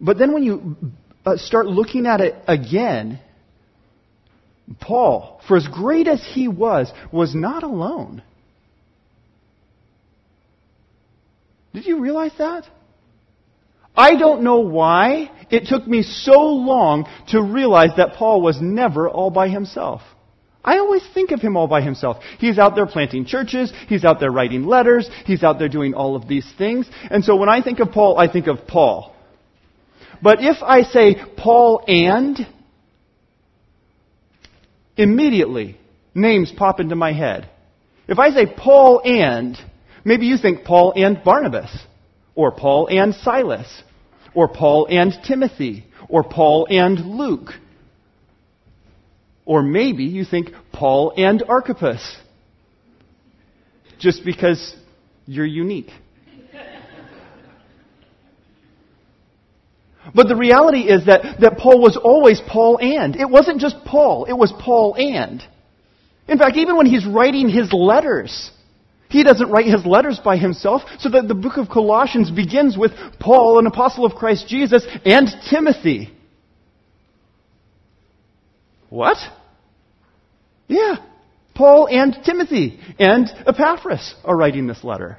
But 0.00 0.18
then 0.18 0.32
when 0.32 0.42
you 0.42 0.76
uh, 1.24 1.36
start 1.36 1.66
looking 1.66 2.06
at 2.06 2.20
it 2.20 2.34
again, 2.46 3.20
Paul, 4.80 5.40
for 5.46 5.56
as 5.56 5.66
great 5.68 6.08
as 6.08 6.24
he 6.34 6.48
was, 6.48 6.92
was 7.12 7.34
not 7.34 7.62
alone. 7.62 8.22
Did 11.76 11.84
you 11.84 12.00
realize 12.00 12.32
that? 12.38 12.64
I 13.94 14.16
don't 14.16 14.42
know 14.42 14.60
why 14.60 15.30
it 15.50 15.66
took 15.66 15.86
me 15.86 16.02
so 16.02 16.40
long 16.40 17.06
to 17.28 17.42
realize 17.42 17.90
that 17.98 18.14
Paul 18.14 18.40
was 18.40 18.58
never 18.62 19.10
all 19.10 19.28
by 19.28 19.50
himself. 19.50 20.00
I 20.64 20.78
always 20.78 21.06
think 21.12 21.32
of 21.32 21.42
him 21.42 21.54
all 21.54 21.68
by 21.68 21.82
himself. 21.82 22.16
He's 22.38 22.58
out 22.58 22.76
there 22.76 22.86
planting 22.86 23.26
churches, 23.26 23.74
he's 23.90 24.06
out 24.06 24.20
there 24.20 24.30
writing 24.30 24.64
letters, 24.64 25.10
he's 25.26 25.44
out 25.44 25.58
there 25.58 25.68
doing 25.68 25.92
all 25.92 26.16
of 26.16 26.26
these 26.26 26.50
things. 26.56 26.88
And 27.10 27.22
so 27.22 27.36
when 27.36 27.50
I 27.50 27.60
think 27.60 27.78
of 27.80 27.90
Paul, 27.90 28.16
I 28.16 28.32
think 28.32 28.46
of 28.46 28.66
Paul. 28.66 29.14
But 30.22 30.38
if 30.40 30.62
I 30.62 30.80
say 30.80 31.16
Paul 31.36 31.84
and, 31.86 32.38
immediately 34.96 35.78
names 36.14 36.50
pop 36.56 36.80
into 36.80 36.96
my 36.96 37.12
head. 37.12 37.50
If 38.08 38.18
I 38.18 38.30
say 38.30 38.46
Paul 38.46 39.02
and, 39.04 39.58
maybe 40.06 40.26
you 40.26 40.38
think 40.38 40.64
Paul 40.64 40.94
and 40.96 41.22
Barnabas, 41.22 41.76
or 42.34 42.52
Paul 42.52 42.86
and 42.86 43.14
Silas, 43.14 43.82
or 44.34 44.48
Paul 44.48 44.86
and 44.88 45.12
Timothy, 45.26 45.84
or 46.08 46.22
Paul 46.22 46.68
and 46.70 46.98
Luke. 47.18 47.50
Or 49.44 49.62
maybe 49.62 50.04
you 50.04 50.24
think 50.24 50.50
Paul 50.72 51.12
and 51.16 51.42
Archippus, 51.48 52.16
just 53.98 54.24
because 54.24 54.74
you're 55.26 55.44
unique. 55.44 55.90
But 60.14 60.28
the 60.28 60.36
reality 60.36 60.82
is 60.82 61.06
that, 61.06 61.40
that 61.40 61.58
Paul 61.58 61.80
was 61.80 61.96
always 61.96 62.40
Paul 62.46 62.78
and. 62.78 63.16
It 63.16 63.28
wasn't 63.28 63.60
just 63.60 63.76
Paul, 63.84 64.26
it 64.26 64.34
was 64.34 64.52
Paul 64.52 64.94
and. 64.94 65.42
In 66.28 66.38
fact, 66.38 66.56
even 66.56 66.76
when 66.76 66.86
he's 66.86 67.04
writing 67.04 67.48
his 67.48 67.72
letters, 67.72 68.52
he 69.16 69.24
doesn't 69.24 69.50
write 69.50 69.64
his 69.64 69.86
letters 69.86 70.20
by 70.22 70.36
himself, 70.36 70.82
so 70.98 71.08
that 71.08 71.26
the 71.26 71.34
book 71.34 71.56
of 71.56 71.70
Colossians 71.70 72.30
begins 72.30 72.76
with 72.76 72.90
Paul, 73.18 73.58
an 73.58 73.66
apostle 73.66 74.04
of 74.04 74.14
Christ 74.14 74.46
Jesus, 74.46 74.86
and 75.06 75.26
Timothy. 75.48 76.14
What? 78.90 79.16
Yeah. 80.68 80.96
Paul 81.54 81.88
and 81.90 82.14
Timothy 82.26 82.78
and 82.98 83.26
Epaphras 83.46 84.14
are 84.22 84.36
writing 84.36 84.66
this 84.66 84.84
letter. 84.84 85.16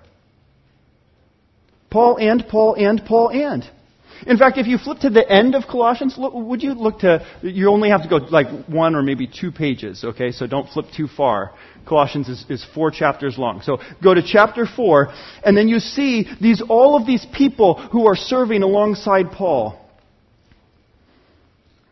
Paul 1.89 2.18
and 2.18 2.48
Paul 2.48 2.75
and 2.75 3.04
Paul 3.04 3.30
and. 3.30 3.68
In 4.26 4.38
fact, 4.38 4.58
if 4.58 4.66
you 4.66 4.78
flip 4.78 5.00
to 5.00 5.10
the 5.10 5.30
end 5.30 5.54
of 5.54 5.64
Colossians, 5.70 6.16
look, 6.18 6.34
would 6.34 6.64
you 6.64 6.74
look 6.74 7.00
to, 7.00 7.26
you 7.42 7.70
only 7.70 7.90
have 7.90 8.04
to 8.04 8.10
go 8.10 8.18
like 8.18 8.48
one 8.68 8.96
or 8.96 9.04
maybe 9.04 9.28
two 9.28 9.52
pages, 9.52 10.04
okay? 10.04 10.32
So 10.32 10.48
don't 10.48 10.68
flip 10.70 10.88
too 10.96 11.08
far. 11.08 11.54
Colossians 11.88 12.28
is, 12.28 12.46
is 12.50 12.66
four 12.74 12.90
chapters 12.90 13.38
long. 13.38 13.62
So 13.62 13.78
go 14.04 14.14
to 14.14 14.22
chapter 14.26 14.66
four, 14.66 15.14
and 15.44 15.56
then 15.56 15.68
you 15.68 15.80
see 15.80 16.26
these, 16.42 16.62
all 16.68 17.00
of 17.00 17.06
these 17.06 17.26
people 17.34 17.76
who 17.76 18.08
are 18.08 18.16
serving 18.16 18.64
alongside 18.64 19.32
Paul. 19.32 19.80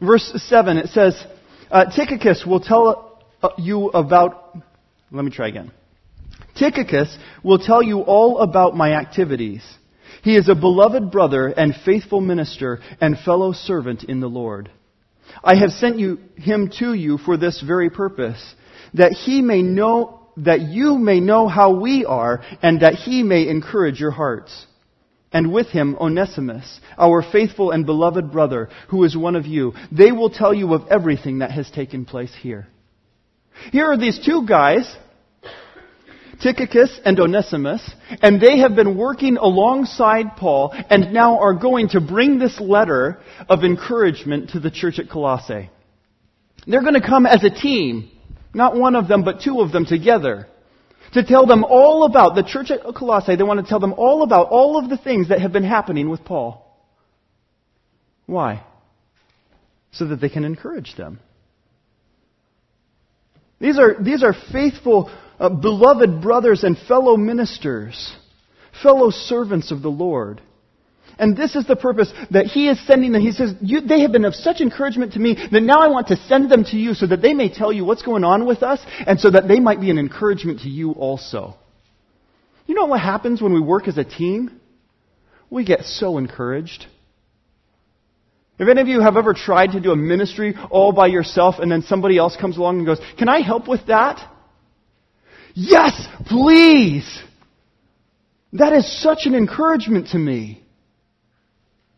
Verse 0.01 0.31
7, 0.35 0.77
it 0.77 0.87
says, 0.89 1.21
uh, 1.71 1.85
Tychicus 1.85 2.45
will 2.45 2.59
tell 2.59 3.21
uh, 3.41 3.49
you 3.57 3.87
about, 3.89 4.57
let 5.11 5.23
me 5.23 5.31
try 5.31 5.47
again. 5.47 5.71
Tychicus 6.57 7.17
will 7.43 7.59
tell 7.59 7.83
you 7.83 7.99
all 8.01 8.39
about 8.39 8.75
my 8.75 8.93
activities 8.93 9.63
he 10.25 10.35
is 10.35 10.49
a 10.49 10.55
beloved 10.55 11.11
brother 11.11 11.49
and 11.49 11.75
faithful 11.85 12.19
minister 12.19 12.79
and 12.99 13.15
fellow 13.15 13.53
servant 13.53 14.03
in 14.03 14.21
the 14.21 14.27
Lord. 14.27 14.71
I 15.43 15.53
have 15.53 15.69
sent 15.69 15.99
you, 15.99 16.17
him 16.35 16.71
to 16.79 16.95
you 16.95 17.19
for 17.19 17.37
this 17.37 17.61
very 17.61 17.91
purpose, 17.91 18.55
that 18.95 19.11
he 19.11 19.43
may 19.43 19.61
know, 19.61 20.27
that 20.37 20.61
you 20.61 20.97
may 20.97 21.19
know 21.19 21.47
how 21.47 21.79
we 21.79 22.05
are 22.05 22.41
and 22.63 22.81
that 22.81 22.95
he 22.95 23.21
may 23.21 23.47
encourage 23.47 23.99
your 23.99 24.09
hearts. 24.09 24.65
And 25.31 25.53
with 25.53 25.67
him, 25.67 25.95
Onesimus, 26.01 26.79
our 26.97 27.21
faithful 27.21 27.69
and 27.69 27.85
beloved 27.85 28.31
brother, 28.31 28.69
who 28.89 29.03
is 29.03 29.15
one 29.15 29.35
of 29.35 29.45
you. 29.45 29.73
They 29.91 30.11
will 30.11 30.31
tell 30.31 30.55
you 30.55 30.73
of 30.73 30.87
everything 30.89 31.39
that 31.39 31.51
has 31.51 31.69
taken 31.69 32.03
place 32.03 32.33
here. 32.41 32.67
Here 33.71 33.85
are 33.85 33.97
these 33.97 34.19
two 34.25 34.47
guys 34.47 34.91
Tychicus 36.41 36.99
and 37.03 37.19
Onesimus, 37.19 37.87
and 38.21 38.41
they 38.41 38.59
have 38.59 38.75
been 38.75 38.97
working 38.97 39.37
alongside 39.37 40.37
Paul 40.37 40.73
and 40.89 41.13
now 41.13 41.39
are 41.39 41.53
going 41.53 41.89
to 41.89 42.01
bring 42.01 42.39
this 42.39 42.59
letter 42.59 43.19
of 43.49 43.63
encouragement 43.63 44.51
to 44.51 44.59
the 44.59 44.71
church 44.71 44.99
at 44.99 45.09
Colossae. 45.09 45.69
They're 46.67 46.81
going 46.81 46.93
to 46.95 47.05
come 47.05 47.25
as 47.25 47.43
a 47.43 47.49
team, 47.49 48.11
not 48.53 48.75
one 48.75 48.95
of 48.95 49.07
them, 49.07 49.23
but 49.23 49.41
two 49.41 49.61
of 49.61 49.71
them 49.71 49.85
together, 49.85 50.47
to 51.13 51.23
tell 51.23 51.45
them 51.45 51.63
all 51.63 52.05
about 52.05 52.35
the 52.35 52.43
church 52.43 52.71
at 52.71 52.81
Colossae. 52.95 53.35
They 53.35 53.43
want 53.43 53.63
to 53.63 53.69
tell 53.69 53.79
them 53.79 53.93
all 53.93 54.23
about 54.23 54.49
all 54.49 54.77
of 54.77 54.89
the 54.89 54.97
things 54.97 55.29
that 55.29 55.41
have 55.41 55.53
been 55.53 55.63
happening 55.63 56.09
with 56.09 56.25
Paul. 56.25 56.61
Why? 58.25 58.63
So 59.91 60.07
that 60.07 60.19
they 60.19 60.29
can 60.29 60.43
encourage 60.43 60.95
them. 60.95 61.19
These 63.65 63.79
are, 63.79 63.95
these 63.99 64.23
are 64.23 64.35
faithful 64.51 65.09
uh, 65.39 65.49
beloved 65.49 66.21
brothers 66.21 66.63
and 66.63 66.77
fellow 66.77 67.17
ministers, 67.17 68.15
fellow 68.83 69.09
servants 69.09 69.71
of 69.71 69.81
the 69.81 69.89
Lord. 69.89 70.39
And 71.17 71.35
this 71.35 71.55
is 71.55 71.65
the 71.65 71.75
purpose 71.75 72.13
that 72.29 72.45
he 72.45 72.69
is 72.69 72.85
sending 72.85 73.11
them. 73.11 73.23
He 73.23 73.31
says, 73.31 73.55
they 73.59 74.01
have 74.01 74.11
been 74.11 74.23
of 74.23 74.35
such 74.35 74.61
encouragement 74.61 75.13
to 75.13 75.19
me 75.19 75.33
that 75.51 75.63
now 75.63 75.79
I 75.79 75.87
want 75.87 76.09
to 76.09 76.17
send 76.27 76.51
them 76.51 76.63
to 76.65 76.77
you 76.77 76.93
so 76.93 77.07
that 77.07 77.23
they 77.23 77.33
may 77.33 77.51
tell 77.51 77.73
you 77.73 77.83
what's 77.85 78.03
going 78.03 78.23
on 78.23 78.45
with 78.45 78.61
us 78.61 78.79
and 79.07 79.19
so 79.19 79.31
that 79.31 79.47
they 79.47 79.59
might 79.59 79.81
be 79.81 79.89
an 79.89 79.97
encouragement 79.97 80.59
to 80.59 80.69
you 80.69 80.91
also. 80.91 81.55
You 82.67 82.75
know 82.75 82.85
what 82.85 82.99
happens 82.99 83.41
when 83.41 83.53
we 83.53 83.61
work 83.61 83.87
as 83.87 83.97
a 83.97 84.03
team? 84.03 84.61
We 85.49 85.65
get 85.65 85.85
so 85.85 86.19
encouraged. 86.19 86.85
If 88.57 88.69
any 88.69 88.81
of 88.81 88.87
you 88.87 89.01
have 89.01 89.17
ever 89.17 89.33
tried 89.33 89.71
to 89.71 89.81
do 89.81 89.91
a 89.91 89.95
ministry 89.95 90.55
all 90.71 90.93
by 90.93 91.07
yourself 91.07 91.55
and 91.59 91.69
then 91.71 91.81
somebody 91.81 92.17
else 92.17 92.37
comes 92.37 92.57
along 92.57 92.77
and 92.77 92.85
goes, 92.85 93.01
Can 93.17 93.27
I 93.27 93.41
help 93.41 93.67
with 93.67 93.87
that? 93.87 94.31
Yes, 95.53 96.07
please. 96.25 97.21
That 98.53 98.73
is 98.73 99.01
such 99.01 99.25
an 99.25 99.35
encouragement 99.35 100.09
to 100.09 100.17
me. 100.17 100.63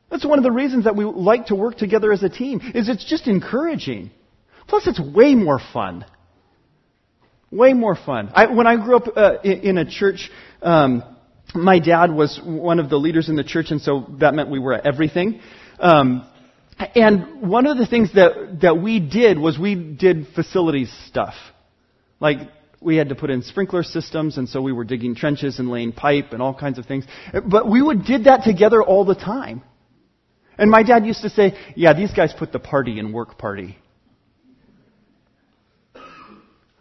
That's 0.10 0.26
one 0.26 0.40
of 0.40 0.44
the 0.44 0.52
reasons 0.52 0.86
that 0.86 0.96
we 0.96 1.06
like 1.06 1.48
to 1.48 1.56
work 1.56 1.78
together 1.78 2.12
as 2.12 2.24
a 2.24 2.30
team, 2.30 2.62
is 2.74 2.88
it's 2.88 3.06
just 3.06 3.28
encouraging. 3.28 4.10
Plus, 4.68 4.88
it's 4.88 5.00
way 5.00 5.36
more 5.36 5.60
fun. 5.74 6.06
Way 7.52 7.74
more 7.74 7.96
fun. 7.96 8.32
I, 8.34 8.48
when 8.48 8.68
I 8.68 8.78
grew 8.78 8.98
up 8.98 9.16
uh, 9.16 9.38
in, 9.44 9.60
in, 9.60 9.78
a 9.78 9.90
church, 9.90 10.32
um, 10.62 11.04
my 11.54 11.80
dad 11.80 12.12
was 12.12 12.40
one 12.44 12.80
of 12.80 12.90
the 12.90 12.98
leaders 12.98 13.30
in 13.30 13.36
the 13.36 13.44
church, 13.44 13.72
and 13.72 13.82
so 13.82 14.06
that 14.20 14.34
meant 14.34 14.50
we 14.50 14.60
were 14.60 14.74
at 14.74 14.86
everything. 14.86 15.42
Um, 15.80 16.28
and 16.80 17.42
one 17.50 17.66
of 17.66 17.78
the 17.78 17.88
things 17.88 18.14
that, 18.14 18.60
that 18.62 18.82
we 18.82 19.00
did 19.00 19.40
was 19.40 19.58
we 19.58 19.76
did 19.76 20.28
facilities 20.36 20.92
stuff. 21.08 21.34
Like 22.20 22.40
we 22.80 22.96
had 22.96 23.10
to 23.10 23.16
put 23.16 23.30
in 23.30 23.42
sprinkler 23.42 23.84
systems, 23.84 24.38
and 24.38 24.48
so 24.48 24.62
we 24.62 24.72
were 24.72 24.84
digging 24.84 25.16
trenches 25.16 25.60
and 25.60 25.70
laying 25.70 25.92
pipe 25.92 26.34
and 26.34 26.42
all 26.42 26.54
kinds 26.54 26.78
of 26.78 26.86
things. 26.86 27.06
But 27.46 27.70
we 27.70 27.82
would 27.82 28.04
did 28.06 28.26
that 28.26 28.44
together 28.44 28.82
all 28.82 29.06
the 29.06 29.16
time. 29.16 29.64
And 30.58 30.70
my 30.72 30.84
dad 30.84 31.06
used 31.06 31.22
to 31.22 31.30
say, 31.30 31.58
"Yeah, 31.76 31.94
these 31.94 32.12
guys 32.14 32.34
put 32.34 32.52
the 32.52 32.60
party 32.60 33.00
in 33.00 33.12
work 33.12 33.38
party." 33.38 33.78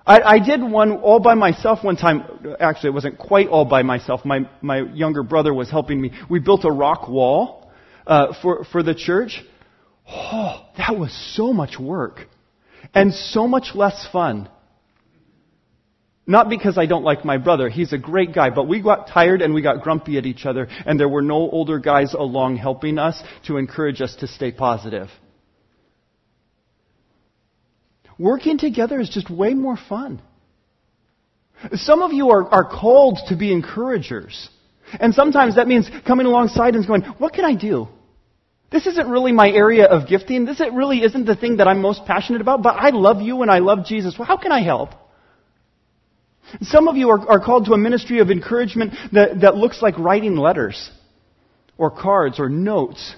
I, 0.06 0.20
I 0.20 0.38
did 0.38 0.62
one 0.62 0.92
all 0.92 1.18
by 1.18 1.34
myself 1.34 1.82
one 1.82 1.96
time. 1.96 2.22
Actually, 2.60 2.90
it 2.90 2.94
wasn't 2.94 3.18
quite 3.18 3.48
all 3.48 3.64
by 3.64 3.82
myself. 3.82 4.24
My 4.24 4.48
my 4.62 4.78
younger 4.80 5.22
brother 5.22 5.52
was 5.52 5.70
helping 5.70 6.00
me. 6.00 6.12
We 6.30 6.38
built 6.38 6.64
a 6.64 6.70
rock 6.70 7.08
wall 7.08 7.70
uh, 8.06 8.34
for 8.40 8.64
for 8.64 8.82
the 8.82 8.94
church. 8.94 9.42
Oh, 10.08 10.64
that 10.78 10.96
was 10.96 11.12
so 11.34 11.52
much 11.52 11.78
work 11.78 12.26
and 12.94 13.12
so 13.12 13.46
much 13.46 13.74
less 13.74 14.06
fun 14.12 14.48
not 16.26 16.48
because 16.48 16.76
I 16.76 16.86
don't 16.86 17.04
like 17.04 17.24
my 17.24 17.38
brother. 17.38 17.68
He's 17.68 17.92
a 17.92 17.98
great 17.98 18.34
guy. 18.34 18.50
But 18.50 18.66
we 18.66 18.82
got 18.82 19.08
tired 19.08 19.42
and 19.42 19.54
we 19.54 19.62
got 19.62 19.82
grumpy 19.82 20.18
at 20.18 20.26
each 20.26 20.44
other, 20.44 20.68
and 20.84 20.98
there 20.98 21.08
were 21.08 21.22
no 21.22 21.36
older 21.36 21.78
guys 21.78 22.14
along 22.14 22.56
helping 22.56 22.98
us 22.98 23.22
to 23.46 23.58
encourage 23.58 24.00
us 24.00 24.16
to 24.16 24.26
stay 24.26 24.50
positive. 24.50 25.08
Working 28.18 28.58
together 28.58 28.98
is 28.98 29.08
just 29.08 29.30
way 29.30 29.54
more 29.54 29.76
fun. 29.76 30.20
Some 31.74 32.02
of 32.02 32.12
you 32.12 32.30
are, 32.30 32.48
are 32.48 32.68
called 32.68 33.18
to 33.28 33.36
be 33.36 33.52
encouragers. 33.52 34.48
And 34.98 35.14
sometimes 35.14 35.56
that 35.56 35.68
means 35.68 35.88
coming 36.06 36.26
alongside 36.26 36.74
and 36.74 36.86
going, 36.86 37.02
what 37.02 37.34
can 37.34 37.44
I 37.44 37.54
do? 37.54 37.88
This 38.70 38.86
isn't 38.86 39.08
really 39.08 39.32
my 39.32 39.48
area 39.48 39.86
of 39.86 40.08
gifting. 40.08 40.44
This 40.44 40.60
really 40.60 41.02
isn't 41.02 41.24
the 41.24 41.36
thing 41.36 41.58
that 41.58 41.68
I'm 41.68 41.80
most 41.80 42.04
passionate 42.04 42.40
about, 42.40 42.62
but 42.62 42.74
I 42.76 42.90
love 42.90 43.22
you 43.22 43.42
and 43.42 43.50
I 43.50 43.60
love 43.60 43.84
Jesus. 43.84 44.18
Well, 44.18 44.26
how 44.26 44.36
can 44.36 44.50
I 44.50 44.62
help? 44.62 44.90
Some 46.62 46.88
of 46.88 46.96
you 46.96 47.10
are, 47.10 47.28
are 47.28 47.40
called 47.40 47.66
to 47.66 47.72
a 47.72 47.78
ministry 47.78 48.20
of 48.20 48.30
encouragement 48.30 48.94
that, 49.12 49.40
that 49.40 49.56
looks 49.56 49.82
like 49.82 49.98
writing 49.98 50.36
letters 50.36 50.90
or 51.78 51.90
cards 51.90 52.40
or 52.40 52.48
notes. 52.48 53.14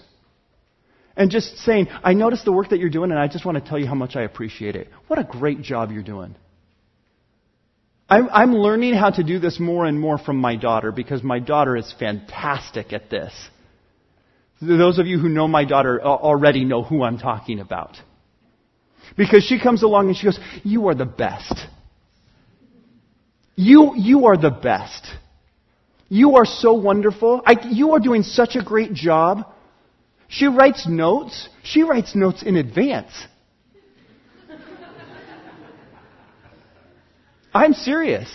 And 1.16 1.30
just 1.30 1.58
saying, 1.58 1.88
I 2.04 2.14
notice 2.14 2.44
the 2.44 2.52
work 2.52 2.70
that 2.70 2.78
you're 2.78 2.90
doing 2.90 3.10
and 3.10 3.18
I 3.18 3.26
just 3.26 3.44
want 3.44 3.62
to 3.62 3.68
tell 3.68 3.78
you 3.78 3.86
how 3.86 3.94
much 3.94 4.16
I 4.16 4.22
appreciate 4.22 4.76
it. 4.76 4.88
What 5.08 5.18
a 5.18 5.24
great 5.24 5.62
job 5.62 5.90
you're 5.90 6.02
doing. 6.02 6.36
I'm, 8.08 8.28
I'm 8.30 8.54
learning 8.54 8.94
how 8.94 9.10
to 9.10 9.22
do 9.22 9.38
this 9.38 9.60
more 9.60 9.84
and 9.84 10.00
more 10.00 10.16
from 10.16 10.36
my 10.36 10.56
daughter 10.56 10.92
because 10.92 11.22
my 11.22 11.40
daughter 11.40 11.76
is 11.76 11.92
fantastic 11.98 12.92
at 12.92 13.10
this. 13.10 13.32
Those 14.60 14.98
of 14.98 15.06
you 15.06 15.18
who 15.18 15.28
know 15.28 15.46
my 15.46 15.64
daughter 15.64 16.00
uh, 16.00 16.08
already 16.08 16.64
know 16.64 16.82
who 16.82 17.02
I'm 17.02 17.18
talking 17.18 17.60
about. 17.60 17.96
Because 19.16 19.44
she 19.44 19.60
comes 19.60 19.82
along 19.82 20.08
and 20.08 20.16
she 20.16 20.24
goes, 20.24 20.38
You 20.64 20.88
are 20.88 20.94
the 20.94 21.06
best. 21.06 21.54
You, 23.54 23.94
you 23.96 24.26
are 24.26 24.36
the 24.36 24.50
best. 24.50 25.06
You 26.08 26.36
are 26.36 26.44
so 26.44 26.74
wonderful. 26.74 27.42
I, 27.44 27.56
you 27.68 27.92
are 27.92 27.98
doing 27.98 28.22
such 28.22 28.56
a 28.56 28.62
great 28.62 28.94
job. 28.94 29.46
She 30.28 30.46
writes 30.46 30.86
notes. 30.88 31.48
She 31.62 31.82
writes 31.82 32.14
notes 32.14 32.42
in 32.42 32.56
advance. 32.56 33.10
I'm 37.52 37.74
serious. 37.74 38.28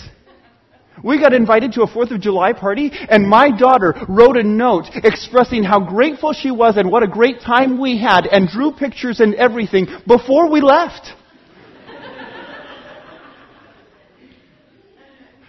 We 1.02 1.20
got 1.20 1.34
invited 1.34 1.74
to 1.74 1.84
a 1.84 1.88
4th 1.88 2.12
of 2.12 2.22
July 2.22 2.54
party, 2.54 2.92
and 3.10 3.28
my 3.28 3.50
daughter 3.50 3.96
wrote 4.08 4.38
a 4.38 4.44
note 4.44 4.86
expressing 4.96 5.64
how 5.64 5.80
grateful 5.80 6.34
she 6.34 6.52
was 6.52 6.78
and 6.78 6.92
what 6.92 7.02
a 7.02 7.08
great 7.08 7.42
time 7.42 7.80
we 7.80 7.98
had, 7.98 8.28
and 8.28 8.48
drew 8.48 8.72
pictures 8.72 9.20
and 9.20 9.34
everything 9.36 9.88
before 10.06 10.50
we 10.52 10.62
left. 10.62 11.14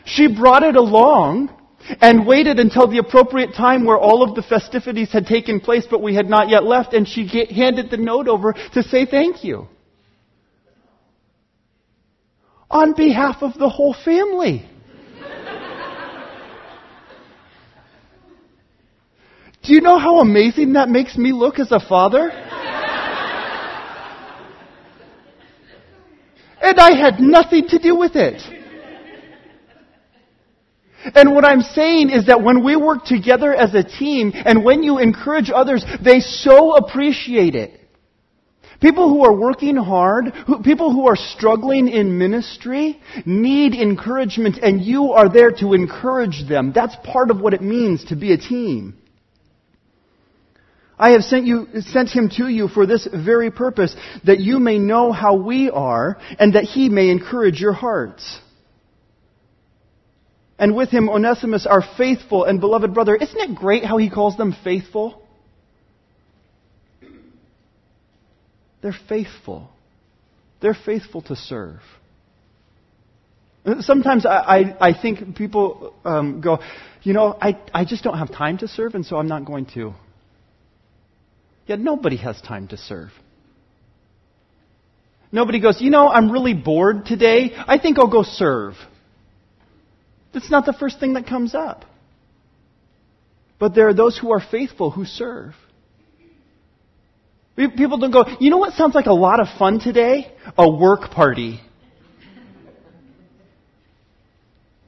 she 0.05 0.29
brought 0.35 0.63
it 0.63 0.77
along 0.77 1.51
and 2.01 2.27
waited 2.27 2.59
until 2.59 2.87
the 2.87 2.99
appropriate 2.99 3.55
time 3.55 3.85
where 3.85 3.99
all 3.99 4.23
of 4.23 4.35
the 4.35 4.43
festivities 4.43 5.13
had 5.13 5.27
taken 5.27 5.61
place, 5.61 5.87
but 5.91 6.01
we 6.01 6.15
had 6.15 6.27
not 6.27 6.49
yet 6.49 6.65
left, 6.65 6.95
and 6.95 7.07
she 7.07 7.27
handed 7.55 7.91
the 7.91 7.99
note 7.99 8.29
over 8.29 8.55
to 8.73 8.83
say 8.83 9.05
thank 9.05 9.45
you. 9.45 9.69
On 12.71 12.95
behalf 12.95 13.43
of 13.43 13.59
the 13.59 13.69
whole 13.69 13.95
family. 14.05 14.71
Do 19.65 19.73
you 19.73 19.81
know 19.81 19.99
how 19.99 20.21
amazing 20.21 20.75
that 20.75 20.91
makes 20.91 21.17
me 21.17 21.33
look 21.33 21.59
as 21.59 21.73
a 21.73 21.81
father? 21.81 22.31
and 26.61 26.79
I 26.79 26.93
had 26.93 27.19
nothing 27.19 27.69
to 27.69 27.79
do 27.79 27.97
with 27.97 28.15
it. 28.15 28.43
And 31.15 31.35
what 31.35 31.47
I'm 31.47 31.63
saying 31.63 32.11
is 32.11 32.27
that 32.27 32.43
when 32.43 32.63
we 32.63 32.77
work 32.77 33.07
together 33.07 33.55
as 33.55 33.75
a 33.75 33.83
team 33.83 34.33
and 34.35 34.65
when 34.65 34.83
you 34.83 34.99
encourage 34.99 35.51
others, 35.55 35.83
they 36.03 36.21
so 36.21 36.77
appreciate 36.77 37.55
it. 37.55 37.81
People 38.81 39.09
who 39.09 39.25
are 39.25 39.35
working 39.35 39.77
hard, 39.77 40.35
who, 40.47 40.63
people 40.63 40.93
who 40.93 41.07
are 41.07 41.17
struggling 41.17 41.89
in 41.89 42.19
ministry, 42.19 43.01
need 43.25 43.75
encouragement 43.75 44.59
and 44.63 44.83
you 44.83 45.13
are 45.13 45.31
there 45.31 45.53
to 45.53 45.73
encourage 45.73 46.47
them. 46.49 46.73
That's 46.75 46.97
part 47.03 47.31
of 47.31 47.41
what 47.41 47.55
it 47.55 47.63
means 47.63 48.05
to 48.07 48.17
be 48.17 48.33
a 48.33 48.39
team. 48.39 48.99
I 50.99 51.11
have 51.11 51.23
sent 51.23 51.45
you, 51.45 51.67
sent 51.81 52.11
him 52.11 52.31
to 52.37 52.47
you 52.49 52.69
for 52.69 52.87
this 52.87 53.07
very 53.13 53.51
purpose, 53.51 53.95
that 54.25 54.41
you 54.41 54.59
may 54.59 54.79
know 54.79 55.11
how 55.13 55.35
we 55.35 55.71
are, 55.71 56.19
and 56.39 56.55
that 56.55 56.65
he 56.65 56.89
may 56.89 57.11
encourage 57.11 57.61
your 57.61 57.73
hearts. 57.73 58.39
And 60.59 60.77
with 60.77 60.91
him, 60.91 61.09
Onesimus, 61.09 61.67
our 61.67 61.83
faithful 61.97 62.45
and 62.45 62.61
beloved 62.61 62.95
brother. 62.95 63.17
Isn't 63.17 63.39
it 63.39 63.57
great 63.57 63.85
how 63.85 63.97
he 63.97 64.09
calls 64.09 64.37
them 64.37 64.55
faithful? 64.63 65.21
They're 68.81 68.95
faithful. 69.09 69.71
They're 70.61 70.75
faithful 70.75 71.23
to 71.23 71.37
serve. 71.37 71.81
Sometimes 73.81 74.27
I, 74.27 74.31
I, 74.31 74.89
I 74.91 75.03
think 75.03 75.37
people 75.37 75.95
um, 76.05 76.41
go, 76.41 76.59
you 77.03 77.15
know, 77.15 77.37
I, 77.41 77.59
I 77.73 77.85
just 77.85 78.05
don't 78.05 78.19
have 78.19 78.31
time 78.31 78.59
to 78.59 78.69
serve, 78.69 78.95
and 78.95 79.05
so 79.05 79.17
I'm 79.17 79.27
not 79.27 79.47
going 79.47 79.67
to. 79.75 79.95
Yet 81.67 81.81
nobody 81.81 82.17
has 82.19 82.41
time 82.41 82.69
to 82.69 82.77
serve. 82.77 83.11
Nobody 85.33 85.61
goes, 85.61 85.81
you 85.81 85.91
know, 85.91 86.09
I'm 86.09 86.31
really 86.31 86.55
bored 86.55 87.07
today. 87.07 87.53
I 87.57 87.79
think 87.79 87.99
I'll 87.99 88.11
go 88.11 88.23
serve. 88.23 88.75
That's 90.33 90.51
not 90.51 90.67
the 90.67 90.73
first 90.73 91.01
thing 91.01 91.15
that 91.15 91.27
comes 91.27 91.55
up. 91.55 91.85
But 93.59 93.75
there 93.75 93.89
are 93.89 93.95
those 93.95 94.19
who 94.19 94.33
are 94.33 94.41
faithful 94.41 94.91
who 94.91 95.05
serve. 95.05 95.55
People 97.57 97.99
don't 97.99 98.11
go, 98.11 98.25
you 98.41 98.51
know 98.51 98.59
what 98.59 98.75
sounds 98.75 98.95
like 98.95 99.07
a 99.07 99.13
lot 99.13 99.41
of 99.41 99.47
fun 99.59 99.79
today? 99.79 100.33
A 100.59 100.69
work 100.69 101.11
party. 101.13 101.61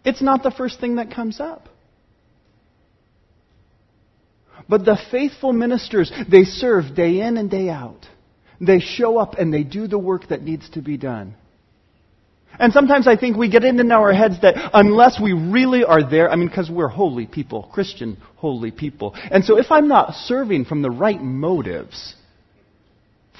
It's 0.04 0.20
not 0.20 0.42
the 0.42 0.50
first 0.50 0.78
thing 0.78 0.96
that 0.96 1.12
comes 1.12 1.40
up. 1.40 1.68
But 4.68 4.84
the 4.84 4.98
faithful 5.10 5.52
ministers, 5.52 6.10
they 6.28 6.44
serve 6.44 6.94
day 6.94 7.20
in 7.20 7.36
and 7.36 7.50
day 7.50 7.68
out. 7.68 8.06
They 8.60 8.80
show 8.80 9.18
up 9.18 9.34
and 9.34 9.52
they 9.52 9.62
do 9.62 9.86
the 9.86 9.98
work 9.98 10.28
that 10.28 10.42
needs 10.42 10.68
to 10.70 10.82
be 10.82 10.96
done. 10.96 11.34
And 12.58 12.72
sometimes 12.72 13.06
I 13.06 13.16
think 13.16 13.36
we 13.36 13.50
get 13.50 13.64
it 13.64 13.78
in 13.78 13.92
our 13.92 14.12
heads 14.12 14.40
that 14.40 14.70
unless 14.72 15.20
we 15.20 15.32
really 15.32 15.84
are 15.84 16.08
there, 16.08 16.30
I 16.30 16.36
mean, 16.36 16.48
because 16.48 16.70
we're 16.70 16.88
holy 16.88 17.26
people, 17.26 17.68
Christian 17.72 18.16
holy 18.36 18.70
people. 18.70 19.14
And 19.30 19.44
so 19.44 19.58
if 19.58 19.70
I'm 19.70 19.88
not 19.88 20.14
serving 20.14 20.64
from 20.64 20.80
the 20.80 20.90
right 20.90 21.20
motives, 21.20 22.14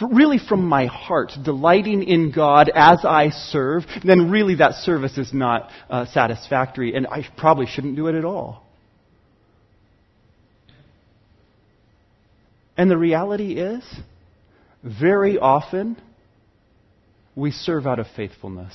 really 0.00 0.38
from 0.38 0.66
my 0.66 0.86
heart, 0.86 1.32
delighting 1.42 2.02
in 2.02 2.30
God 2.30 2.70
as 2.74 3.04
I 3.04 3.30
serve, 3.30 3.84
then 4.04 4.30
really 4.30 4.56
that 4.56 4.74
service 4.74 5.16
is 5.16 5.32
not 5.32 5.70
uh, 5.88 6.04
satisfactory, 6.06 6.94
and 6.94 7.06
I 7.06 7.26
probably 7.36 7.66
shouldn't 7.66 7.96
do 7.96 8.08
it 8.08 8.14
at 8.14 8.24
all. 8.24 8.65
And 12.76 12.90
the 12.90 12.98
reality 12.98 13.58
is, 13.58 13.82
very 14.82 15.38
often, 15.38 15.96
we 17.34 17.50
serve 17.50 17.86
out 17.86 17.98
of 17.98 18.06
faithfulness. 18.14 18.74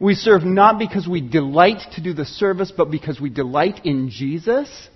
We 0.00 0.14
serve 0.14 0.44
not 0.44 0.78
because 0.78 1.06
we 1.08 1.20
delight 1.20 1.80
to 1.94 2.02
do 2.02 2.12
the 2.12 2.24
service, 2.24 2.72
but 2.76 2.90
because 2.90 3.20
we 3.20 3.30
delight 3.30 3.80
in 3.84 4.10
Jesus 4.10 4.88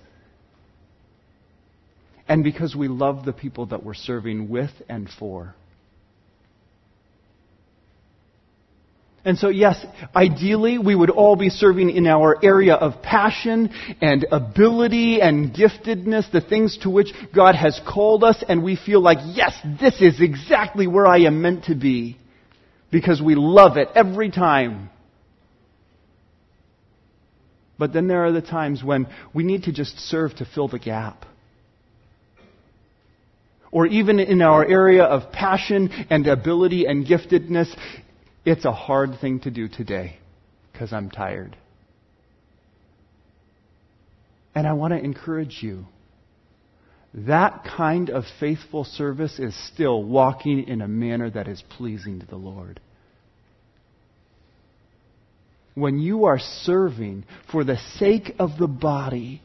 and 2.27 2.43
because 2.43 2.75
we 2.75 2.87
love 2.87 3.25
the 3.25 3.33
people 3.33 3.67
that 3.67 3.83
we're 3.83 3.95
serving 3.95 4.49
with 4.49 4.71
and 4.87 5.09
for. 5.17 5.55
And 9.25 9.37
so, 9.37 9.49
yes, 9.49 9.85
ideally, 10.15 10.77
we 10.77 10.95
would 10.95 11.09
all 11.09 11.35
be 11.35 11.49
serving 11.49 11.89
in 11.89 12.07
our 12.07 12.37
area 12.43 12.73
of 12.75 13.01
passion 13.01 13.69
and 14.01 14.25
ability 14.31 15.21
and 15.21 15.53
giftedness, 15.53 16.31
the 16.31 16.41
things 16.41 16.77
to 16.83 16.89
which 16.89 17.13
God 17.35 17.55
has 17.55 17.79
called 17.85 18.23
us, 18.23 18.41
and 18.47 18.63
we 18.63 18.77
feel 18.77 19.01
like, 19.01 19.17
yes, 19.33 19.53
this 19.79 20.01
is 20.01 20.21
exactly 20.21 20.87
where 20.87 21.05
I 21.05 21.19
am 21.19 21.41
meant 21.41 21.65
to 21.65 21.75
be, 21.75 22.17
because 22.91 23.21
we 23.21 23.35
love 23.35 23.75
it 23.75 23.89
every 23.93 24.31
time. 24.31 24.89
But 27.77 27.93
then 27.93 28.07
there 28.07 28.25
are 28.25 28.31
the 28.31 28.41
times 28.41 28.83
when 28.83 29.07
we 29.33 29.43
need 29.43 29.63
to 29.63 29.73
just 29.73 29.99
serve 29.99 30.35
to 30.35 30.45
fill 30.45 30.69
the 30.69 30.79
gap. 30.79 31.25
Or 33.71 33.85
even 33.85 34.19
in 34.19 34.41
our 34.41 34.65
area 34.65 35.03
of 35.03 35.31
passion 35.31 35.89
and 36.09 36.25
ability 36.25 36.85
and 36.85 37.05
giftedness, 37.05 37.73
it's 38.49 38.65
a 38.65 38.71
hard 38.71 39.11
thing 39.21 39.39
to 39.41 39.51
do 39.51 39.67
today 39.67 40.17
because 40.71 40.91
I'm 40.91 41.11
tired. 41.11 41.55
And 44.55 44.65
I 44.65 44.73
want 44.73 44.91
to 44.93 44.99
encourage 44.99 45.59
you. 45.61 45.85
That 47.13 47.63
kind 47.77 48.09
of 48.09 48.23
faithful 48.39 48.85
service 48.85 49.37
is 49.37 49.55
still 49.71 50.03
walking 50.03 50.67
in 50.67 50.81
a 50.81 50.87
manner 50.87 51.29
that 51.29 51.47
is 51.47 51.63
pleasing 51.77 52.21
to 52.21 52.25
the 52.25 52.37
Lord. 52.37 52.79
When 55.75 55.99
you 55.99 56.25
are 56.25 56.39
serving 56.39 57.25
for 57.51 57.63
the 57.63 57.77
sake 57.97 58.33
of 58.39 58.57
the 58.57 58.67
body 58.67 59.43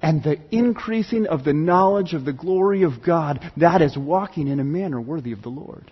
and 0.00 0.22
the 0.22 0.36
increasing 0.52 1.26
of 1.26 1.42
the 1.42 1.52
knowledge 1.52 2.14
of 2.14 2.24
the 2.24 2.32
glory 2.32 2.84
of 2.84 3.02
God, 3.04 3.40
that 3.56 3.82
is 3.82 3.98
walking 3.98 4.46
in 4.46 4.60
a 4.60 4.64
manner 4.64 5.00
worthy 5.00 5.32
of 5.32 5.42
the 5.42 5.48
Lord. 5.48 5.90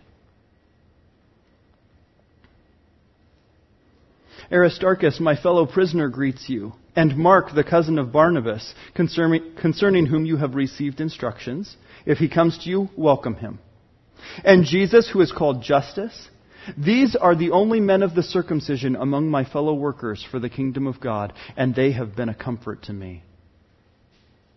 Aristarchus, 4.50 5.20
my 5.20 5.36
fellow 5.36 5.66
prisoner, 5.66 6.08
greets 6.08 6.48
you, 6.48 6.72
and 6.96 7.16
Mark, 7.16 7.54
the 7.54 7.64
cousin 7.64 7.98
of 7.98 8.12
Barnabas, 8.12 8.74
concerning, 8.94 9.54
concerning 9.60 10.06
whom 10.06 10.24
you 10.24 10.38
have 10.38 10.54
received 10.54 11.00
instructions. 11.00 11.76
If 12.06 12.18
he 12.18 12.28
comes 12.28 12.58
to 12.64 12.70
you, 12.70 12.88
welcome 12.96 13.34
him. 13.34 13.58
And 14.44 14.64
Jesus, 14.64 15.08
who 15.12 15.20
is 15.20 15.32
called 15.32 15.62
Justus. 15.62 16.28
These 16.76 17.14
are 17.14 17.36
the 17.36 17.50
only 17.50 17.80
men 17.80 18.02
of 18.02 18.14
the 18.14 18.22
circumcision 18.22 18.96
among 18.96 19.28
my 19.28 19.44
fellow 19.44 19.74
workers 19.74 20.26
for 20.30 20.38
the 20.38 20.50
kingdom 20.50 20.86
of 20.86 21.00
God, 21.00 21.32
and 21.56 21.74
they 21.74 21.92
have 21.92 22.16
been 22.16 22.28
a 22.28 22.34
comfort 22.34 22.84
to 22.84 22.92
me. 22.92 23.22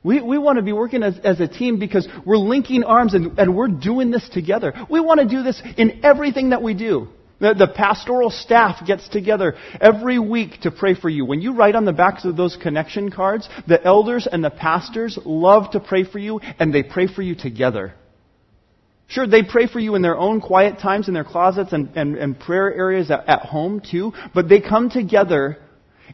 We, 0.04 0.20
we 0.20 0.38
want 0.38 0.58
to 0.58 0.64
be 0.64 0.74
working 0.74 1.04
as, 1.04 1.20
as 1.24 1.40
a 1.40 1.48
team 1.48 1.80
because 1.80 2.08
we're 2.26 2.38
linking 2.38 2.84
arms 2.84 3.14
and, 3.14 3.38
and 3.38 3.56
we're 3.56 3.68
doing 3.68 4.10
this 4.10 4.28
together. 4.30 4.74
We 4.90 5.00
want 5.00 5.20
to 5.20 5.28
do 5.28 5.44
this 5.44 5.62
in 5.78 6.04
everything 6.04 6.50
that 6.50 6.64
we 6.64 6.74
do. 6.74 7.10
The, 7.42 7.68
pastoral 7.74 8.30
staff 8.30 8.86
gets 8.86 9.10
together 9.10 9.56
every 9.82 10.20
week 10.20 10.62
to 10.62 10.72
pray 10.72 10.94
for 10.94 11.10
you. 11.10 11.26
When 11.26 11.42
you 11.42 11.56
write 11.56 11.74
on 11.74 11.86
the 11.86 11.92
backs 11.92 12.24
of 12.24 12.38
those 12.38 12.56
connection 12.56 13.10
cards, 13.10 13.50
the 13.68 13.84
elders 13.84 14.28
and 14.32 14.44
the 14.44 14.52
pastors 14.52 15.18
love 15.26 15.72
to 15.72 15.80
pray 15.80 16.04
for 16.04 16.20
you 16.20 16.40
and 16.60 16.72
they 16.72 16.84
pray 16.84 17.08
for 17.08 17.24
you 17.24 17.34
together. 17.34 17.96
Sure, 19.08 19.26
they 19.26 19.42
pray 19.44 19.66
for 19.66 19.80
you 19.80 19.96
in 19.96 20.04
their 20.04 20.18
own 20.18 20.40
quiet 20.40 20.80
times 20.80 21.08
in 21.08 21.16
their 21.16 21.24
closets 21.24 21.74
and, 21.74 21.90
and, 21.96 22.16
and 22.16 22.40
prayer 22.40 22.72
areas 22.72 23.10
at, 23.10 23.28
at 23.28 23.42
home 23.42 23.82
too, 23.82 24.14
but 24.36 24.48
they 24.48 24.62
come 24.62 24.92
together 24.92 25.58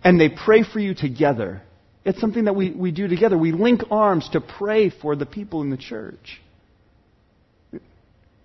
and 0.05 0.19
they 0.19 0.29
pray 0.29 0.63
for 0.63 0.79
you 0.79 0.95
together. 0.95 1.61
It's 2.05 2.21
something 2.21 2.45
that 2.45 2.55
we, 2.55 2.71
we 2.71 2.91
do 2.91 3.09
together. 3.09 3.37
We 3.37 3.51
link 3.51 3.81
arms 3.91 4.29
to 4.29 4.39
pray 4.39 4.89
for 4.89 5.17
the 5.17 5.25
people 5.25 5.61
in 5.61 5.69
the 5.69 5.77
church. 5.77 6.41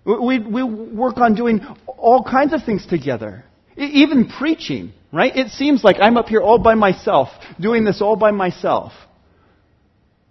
We, 0.05 0.39
we 0.41 0.63
work 0.65 1.19
on 1.19 1.35
doing 1.35 1.61
all 1.87 2.25
kinds 2.25 2.53
of 2.53 2.65
things 2.65 2.85
together. 2.87 3.45
Even 3.77 4.29
preaching, 4.29 4.93
right? 5.13 5.35
It 5.35 5.51
seems 5.51 5.85
like 5.85 5.97
I'm 6.01 6.17
up 6.17 6.29
here 6.29 6.41
all 6.41 6.59
by 6.59 6.75
myself, 6.75 7.29
doing 7.61 7.85
this 7.85 8.03
all 8.03 8.17
by 8.17 8.33
myself. 8.33 8.93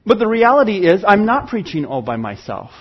But 0.05 0.19
the 0.19 0.27
reality 0.27 0.85
is, 0.87 1.03
I'm 1.07 1.25
not 1.25 1.47
preaching 1.47 1.85
all 1.85 2.01
by 2.01 2.17
myself. 2.17 2.71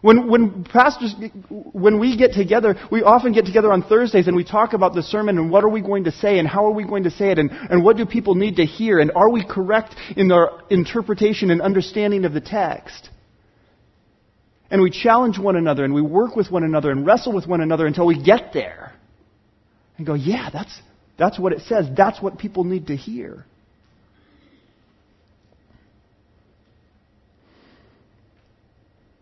When, 0.00 0.28
when 0.28 0.64
pastors, 0.64 1.14
when 1.48 1.98
we 1.98 2.16
get 2.16 2.32
together, 2.32 2.76
we 2.90 3.02
often 3.02 3.32
get 3.32 3.46
together 3.46 3.72
on 3.72 3.82
Thursdays 3.82 4.28
and 4.28 4.36
we 4.36 4.44
talk 4.44 4.72
about 4.72 4.94
the 4.94 5.02
sermon 5.02 5.38
and 5.38 5.50
what 5.50 5.64
are 5.64 5.68
we 5.68 5.80
going 5.80 6.04
to 6.04 6.12
say 6.12 6.38
and 6.38 6.46
how 6.46 6.66
are 6.66 6.72
we 6.72 6.84
going 6.84 7.04
to 7.04 7.10
say 7.10 7.30
it 7.30 7.38
and, 7.38 7.50
and 7.50 7.82
what 7.82 7.96
do 7.96 8.06
people 8.06 8.36
need 8.36 8.56
to 8.56 8.64
hear 8.64 9.00
and 9.00 9.10
are 9.16 9.28
we 9.28 9.44
correct 9.44 9.96
in 10.16 10.30
our 10.30 10.62
interpretation 10.70 11.50
and 11.50 11.60
understanding 11.60 12.24
of 12.24 12.32
the 12.32 12.40
text. 12.40 13.10
And 14.70 14.82
we 14.82 14.90
challenge 14.90 15.38
one 15.38 15.56
another 15.56 15.84
and 15.84 15.94
we 15.94 16.02
work 16.02 16.36
with 16.36 16.50
one 16.50 16.62
another 16.62 16.90
and 16.90 17.06
wrestle 17.06 17.32
with 17.32 17.46
one 17.46 17.60
another 17.60 17.86
until 17.86 18.06
we 18.06 18.22
get 18.22 18.52
there. 18.52 18.92
And 19.96 20.06
go, 20.06 20.14
yeah, 20.14 20.50
that's, 20.52 20.80
that's 21.18 21.38
what 21.38 21.52
it 21.52 21.62
says. 21.62 21.86
That's 21.96 22.20
what 22.20 22.38
people 22.38 22.64
need 22.64 22.88
to 22.88 22.96
hear. 22.96 23.46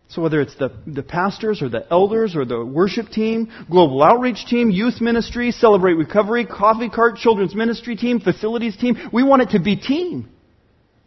So 0.09 0.21
whether 0.21 0.41
it's 0.41 0.55
the, 0.55 0.71
the 0.87 1.03
pastors 1.03 1.61
or 1.61 1.69
the 1.69 1.85
elders 1.91 2.35
or 2.35 2.43
the 2.43 2.65
worship 2.65 3.09
team, 3.09 3.51
global 3.69 4.01
outreach 4.01 4.45
team, 4.47 4.71
youth 4.71 4.99
ministry, 4.99 5.51
celebrate 5.51 5.93
recovery, 5.93 6.45
coffee 6.45 6.89
cart, 6.89 7.17
children's 7.17 7.53
ministry 7.53 7.95
team, 7.95 8.19
facilities 8.19 8.75
team, 8.77 8.97
we 9.13 9.21
want 9.23 9.43
it 9.43 9.49
to 9.51 9.59
be 9.59 9.75
team. 9.75 10.29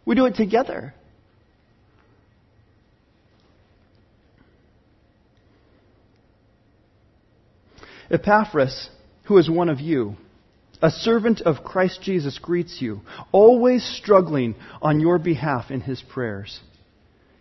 We 0.05 0.15
do 0.15 0.27
it 0.27 0.35
together. 0.35 0.93
Epaphras, 8.11 8.89
who 9.25 9.37
is 9.37 9.49
one 9.49 9.69
of 9.69 9.79
you, 9.79 10.15
a 10.81 10.89
servant 10.89 11.41
of 11.41 11.63
Christ 11.63 12.01
Jesus, 12.01 12.39
greets 12.39 12.81
you, 12.81 13.01
always 13.31 13.83
struggling 13.83 14.55
on 14.81 14.99
your 14.99 15.17
behalf 15.17 15.71
in 15.71 15.81
his 15.81 16.01
prayers, 16.01 16.59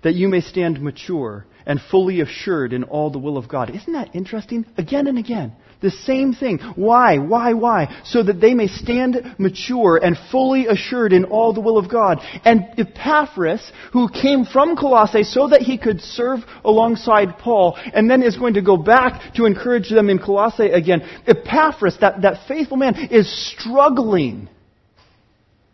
that 0.03 0.15
you 0.15 0.29
may 0.29 0.41
stand 0.41 0.81
mature 0.81 1.45
and 1.67 1.81
fully 1.91 2.21
assured 2.21 2.73
in 2.73 2.85
all 2.85 3.11
the 3.11 3.19
will 3.19 3.37
of 3.37 3.49
God. 3.49 3.75
Isn't 3.75 3.93
that 3.95 4.15
interesting? 4.15 4.65
Again 4.77 5.07
and 5.07 5.19
again. 5.19 5.53
The 5.81 5.91
same 5.91 6.35
thing. 6.35 6.59
Why? 6.77 7.19
Why? 7.19 7.55
Why? 7.55 8.03
So 8.05 8.23
that 8.23 8.41
they 8.41 8.53
may 8.53 8.67
stand 8.67 9.37
mature 9.39 9.99
and 10.03 10.17
fully 10.31 10.67
assured 10.67 11.13
in 11.13 11.25
all 11.25 11.53
the 11.55 11.61
will 11.61 11.79
of 11.79 11.91
God. 11.91 12.19
And 12.45 12.67
Epaphras, 12.77 13.73
who 13.93 14.09
came 14.09 14.45
from 14.45 14.77
Colossae 14.77 15.25
so 15.25 15.49
that 15.49 15.63
he 15.63 15.79
could 15.79 16.01
serve 16.03 16.41
alongside 16.65 17.39
Paul, 17.39 17.79
and 17.95 18.11
then 18.11 18.23
is 18.23 18.37
going 18.37 18.55
to 18.55 18.63
go 18.63 18.77
back 18.77 19.35
to 19.35 19.47
encourage 19.47 19.89
them 19.89 20.11
in 20.11 20.19
Colossae 20.19 20.71
again. 20.71 21.03
Epaphras, 21.27 21.97
that, 22.01 22.23
that 22.23 22.47
faithful 22.47 22.77
man, 22.77 22.95
is 23.11 23.29
struggling. 23.51 24.49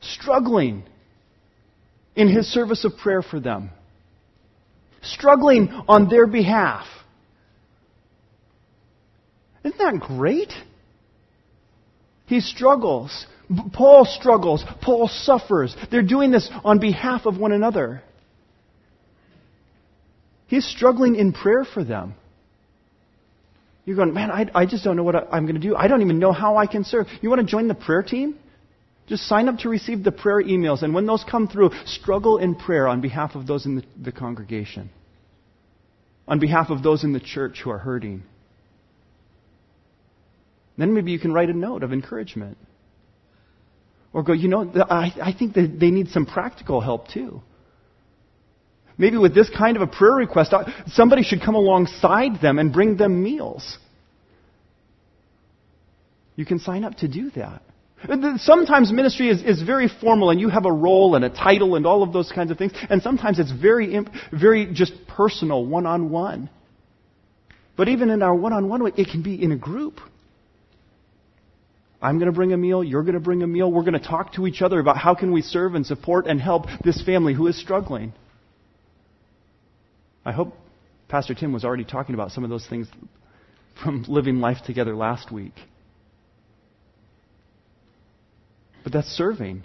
Struggling 0.00 0.84
in 2.14 2.28
his 2.28 2.46
service 2.46 2.84
of 2.84 2.96
prayer 2.96 3.22
for 3.22 3.40
them 3.40 3.70
struggling 5.06 5.68
on 5.88 6.08
their 6.08 6.26
behalf. 6.26 6.86
Isn't 9.66 9.78
that 9.78 10.00
great? 10.00 10.52
He 12.26 12.40
struggles. 12.40 13.26
Paul 13.72 14.04
struggles. 14.04 14.64
Paul 14.80 15.08
suffers. 15.08 15.76
They're 15.90 16.02
doing 16.02 16.30
this 16.30 16.48
on 16.64 16.78
behalf 16.78 17.26
of 17.26 17.36
one 17.36 17.50
another. 17.50 18.02
He's 20.46 20.64
struggling 20.64 21.16
in 21.16 21.32
prayer 21.32 21.64
for 21.64 21.82
them. 21.82 22.14
You're 23.84 23.96
going, 23.96 24.14
man, 24.14 24.30
I, 24.30 24.46
I 24.54 24.66
just 24.66 24.84
don't 24.84 24.96
know 24.96 25.02
what 25.02 25.16
I, 25.16 25.36
am 25.36 25.46
going 25.46 25.60
to 25.60 25.60
do. 25.60 25.74
I 25.74 25.88
don't 25.88 26.02
even 26.02 26.20
know 26.20 26.32
how 26.32 26.56
I 26.56 26.66
can 26.66 26.84
serve. 26.84 27.06
You 27.20 27.28
want 27.28 27.40
to 27.40 27.46
join 27.46 27.66
the 27.66 27.74
prayer 27.74 28.02
team? 28.04 28.38
Just 29.08 29.26
sign 29.28 29.48
up 29.48 29.58
to 29.58 29.68
receive 29.68 30.04
the 30.04 30.12
prayer 30.12 30.42
emails, 30.42 30.82
and 30.82 30.92
when 30.92 31.06
those 31.06 31.24
come 31.28 31.46
through, 31.46 31.70
struggle 31.84 32.38
in 32.38 32.56
prayer 32.56 32.88
on 32.88 33.00
behalf 33.00 33.36
of 33.36 33.46
those 33.46 33.64
in 33.64 33.76
the, 33.76 33.84
the 34.02 34.10
congregation, 34.10 34.90
on 36.26 36.40
behalf 36.40 36.70
of 36.70 36.82
those 36.82 37.04
in 37.04 37.12
the 37.12 37.20
church 37.20 37.60
who 37.62 37.70
are 37.70 37.78
hurting. 37.78 38.24
Then 40.76 40.94
maybe 40.94 41.12
you 41.12 41.18
can 41.18 41.32
write 41.32 41.48
a 41.48 41.54
note 41.54 41.82
of 41.82 41.92
encouragement. 41.92 42.58
Or 44.12 44.22
go, 44.22 44.32
you 44.32 44.48
know, 44.48 44.70
I, 44.88 45.12
I 45.22 45.32
think 45.38 45.54
that 45.54 45.78
they 45.78 45.90
need 45.90 46.08
some 46.08 46.26
practical 46.26 46.80
help 46.80 47.08
too. 47.08 47.42
Maybe 48.98 49.18
with 49.18 49.34
this 49.34 49.50
kind 49.50 49.76
of 49.76 49.82
a 49.82 49.86
prayer 49.86 50.14
request, 50.14 50.54
somebody 50.86 51.22
should 51.22 51.42
come 51.42 51.54
alongside 51.54 52.40
them 52.40 52.58
and 52.58 52.72
bring 52.72 52.96
them 52.96 53.22
meals. 53.22 53.78
You 56.34 56.46
can 56.46 56.58
sign 56.58 56.84
up 56.84 56.96
to 56.96 57.08
do 57.08 57.30
that. 57.32 57.62
Sometimes 58.38 58.92
ministry 58.92 59.28
is, 59.28 59.42
is 59.42 59.62
very 59.62 59.88
formal 60.00 60.30
and 60.30 60.40
you 60.40 60.48
have 60.48 60.66
a 60.66 60.72
role 60.72 61.14
and 61.14 61.24
a 61.24 61.30
title 61.30 61.76
and 61.76 61.86
all 61.86 62.02
of 62.02 62.12
those 62.12 62.30
kinds 62.30 62.50
of 62.50 62.58
things. 62.58 62.72
And 62.88 63.02
sometimes 63.02 63.38
it's 63.38 63.52
very, 63.52 63.98
very 64.32 64.72
just 64.72 64.92
personal, 65.08 65.64
one 65.64 65.86
on 65.86 66.10
one. 66.10 66.50
But 67.76 67.88
even 67.88 68.10
in 68.10 68.22
our 68.22 68.34
one 68.34 68.52
on 68.52 68.68
one, 68.68 68.82
way, 68.82 68.92
it 68.96 69.08
can 69.08 69.22
be 69.22 69.42
in 69.42 69.52
a 69.52 69.56
group. 69.56 70.00
I'm 72.00 72.18
going 72.18 72.30
to 72.30 72.36
bring 72.36 72.52
a 72.52 72.56
meal, 72.56 72.84
you're 72.84 73.02
going 73.02 73.14
to 73.14 73.20
bring 73.20 73.42
a 73.42 73.46
meal. 73.46 73.72
We're 73.72 73.82
going 73.82 73.94
to 73.94 74.06
talk 74.06 74.34
to 74.34 74.46
each 74.46 74.60
other 74.60 74.78
about 74.78 74.98
how 74.98 75.14
can 75.14 75.32
we 75.32 75.42
serve 75.42 75.74
and 75.74 75.86
support 75.86 76.26
and 76.26 76.40
help 76.40 76.66
this 76.84 77.02
family 77.02 77.32
who 77.32 77.46
is 77.46 77.58
struggling. 77.58 78.12
I 80.24 80.32
hope 80.32 80.54
Pastor 81.08 81.34
Tim 81.34 81.52
was 81.52 81.64
already 81.64 81.84
talking 81.84 82.14
about 82.14 82.32
some 82.32 82.44
of 82.44 82.50
those 82.50 82.66
things 82.66 82.88
from 83.82 84.04
living 84.08 84.40
life 84.40 84.58
together 84.66 84.94
last 84.94 85.32
week. 85.32 85.54
But 88.84 88.92
that's 88.92 89.08
serving. 89.08 89.64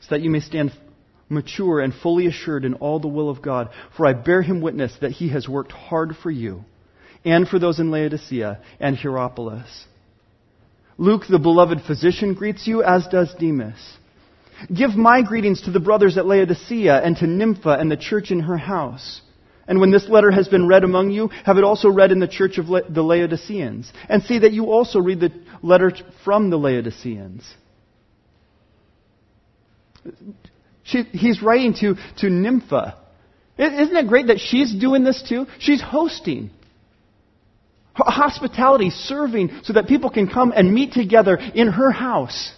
So 0.00 0.06
that 0.10 0.22
you 0.22 0.30
may 0.30 0.40
stand 0.40 0.72
mature 1.28 1.80
and 1.80 1.92
fully 1.92 2.26
assured 2.26 2.64
in 2.64 2.74
all 2.74 2.98
the 2.98 3.08
will 3.08 3.28
of 3.28 3.42
God. 3.42 3.68
For 3.96 4.06
I 4.06 4.14
bear 4.14 4.40
him 4.40 4.62
witness 4.62 4.96
that 5.00 5.12
he 5.12 5.28
has 5.30 5.48
worked 5.48 5.72
hard 5.72 6.16
for 6.22 6.30
you 6.30 6.64
and 7.24 7.48
for 7.48 7.58
those 7.58 7.78
in 7.78 7.90
Laodicea 7.90 8.60
and 8.80 8.96
Hierapolis. 8.96 9.86
Luke, 10.96 11.22
the 11.28 11.38
beloved 11.38 11.82
physician, 11.82 12.34
greets 12.34 12.66
you, 12.66 12.82
as 12.82 13.06
does 13.06 13.32
Demas. 13.38 13.96
Give 14.74 14.96
my 14.96 15.22
greetings 15.22 15.62
to 15.62 15.70
the 15.70 15.80
brothers 15.80 16.18
at 16.18 16.26
Laodicea 16.26 17.00
and 17.00 17.16
to 17.18 17.26
Nympha 17.26 17.70
and 17.70 17.90
the 17.90 17.96
church 17.96 18.30
in 18.30 18.40
her 18.40 18.56
house. 18.56 19.20
And 19.68 19.80
when 19.80 19.90
this 19.90 20.08
letter 20.08 20.30
has 20.30 20.48
been 20.48 20.66
read 20.66 20.82
among 20.82 21.10
you, 21.10 21.28
have 21.44 21.58
it 21.58 21.64
also 21.64 21.88
read 21.88 22.10
in 22.10 22.18
the 22.18 22.26
church 22.26 22.58
of 22.58 22.66
the 22.66 23.02
Laodiceans. 23.02 23.92
And 24.08 24.22
see 24.22 24.40
that 24.40 24.52
you 24.52 24.72
also 24.72 24.98
read 24.98 25.20
the 25.20 25.30
letter 25.62 25.92
from 26.24 26.50
the 26.50 26.56
Laodiceans. 26.56 27.44
She, 30.84 31.02
he's 31.02 31.42
writing 31.42 31.74
to, 31.74 31.96
to 32.18 32.30
Nympha. 32.30 32.96
Isn't 33.58 33.96
it 33.96 34.08
great 34.08 34.28
that 34.28 34.40
she's 34.40 34.74
doing 34.74 35.04
this 35.04 35.22
too? 35.28 35.46
She's 35.58 35.82
hosting. 35.82 36.50
Hospitality, 38.06 38.90
serving, 38.90 39.60
so 39.64 39.72
that 39.72 39.86
people 39.86 40.10
can 40.10 40.28
come 40.28 40.52
and 40.54 40.72
meet 40.72 40.92
together 40.92 41.36
in 41.36 41.68
her 41.68 41.90
house. 41.90 42.52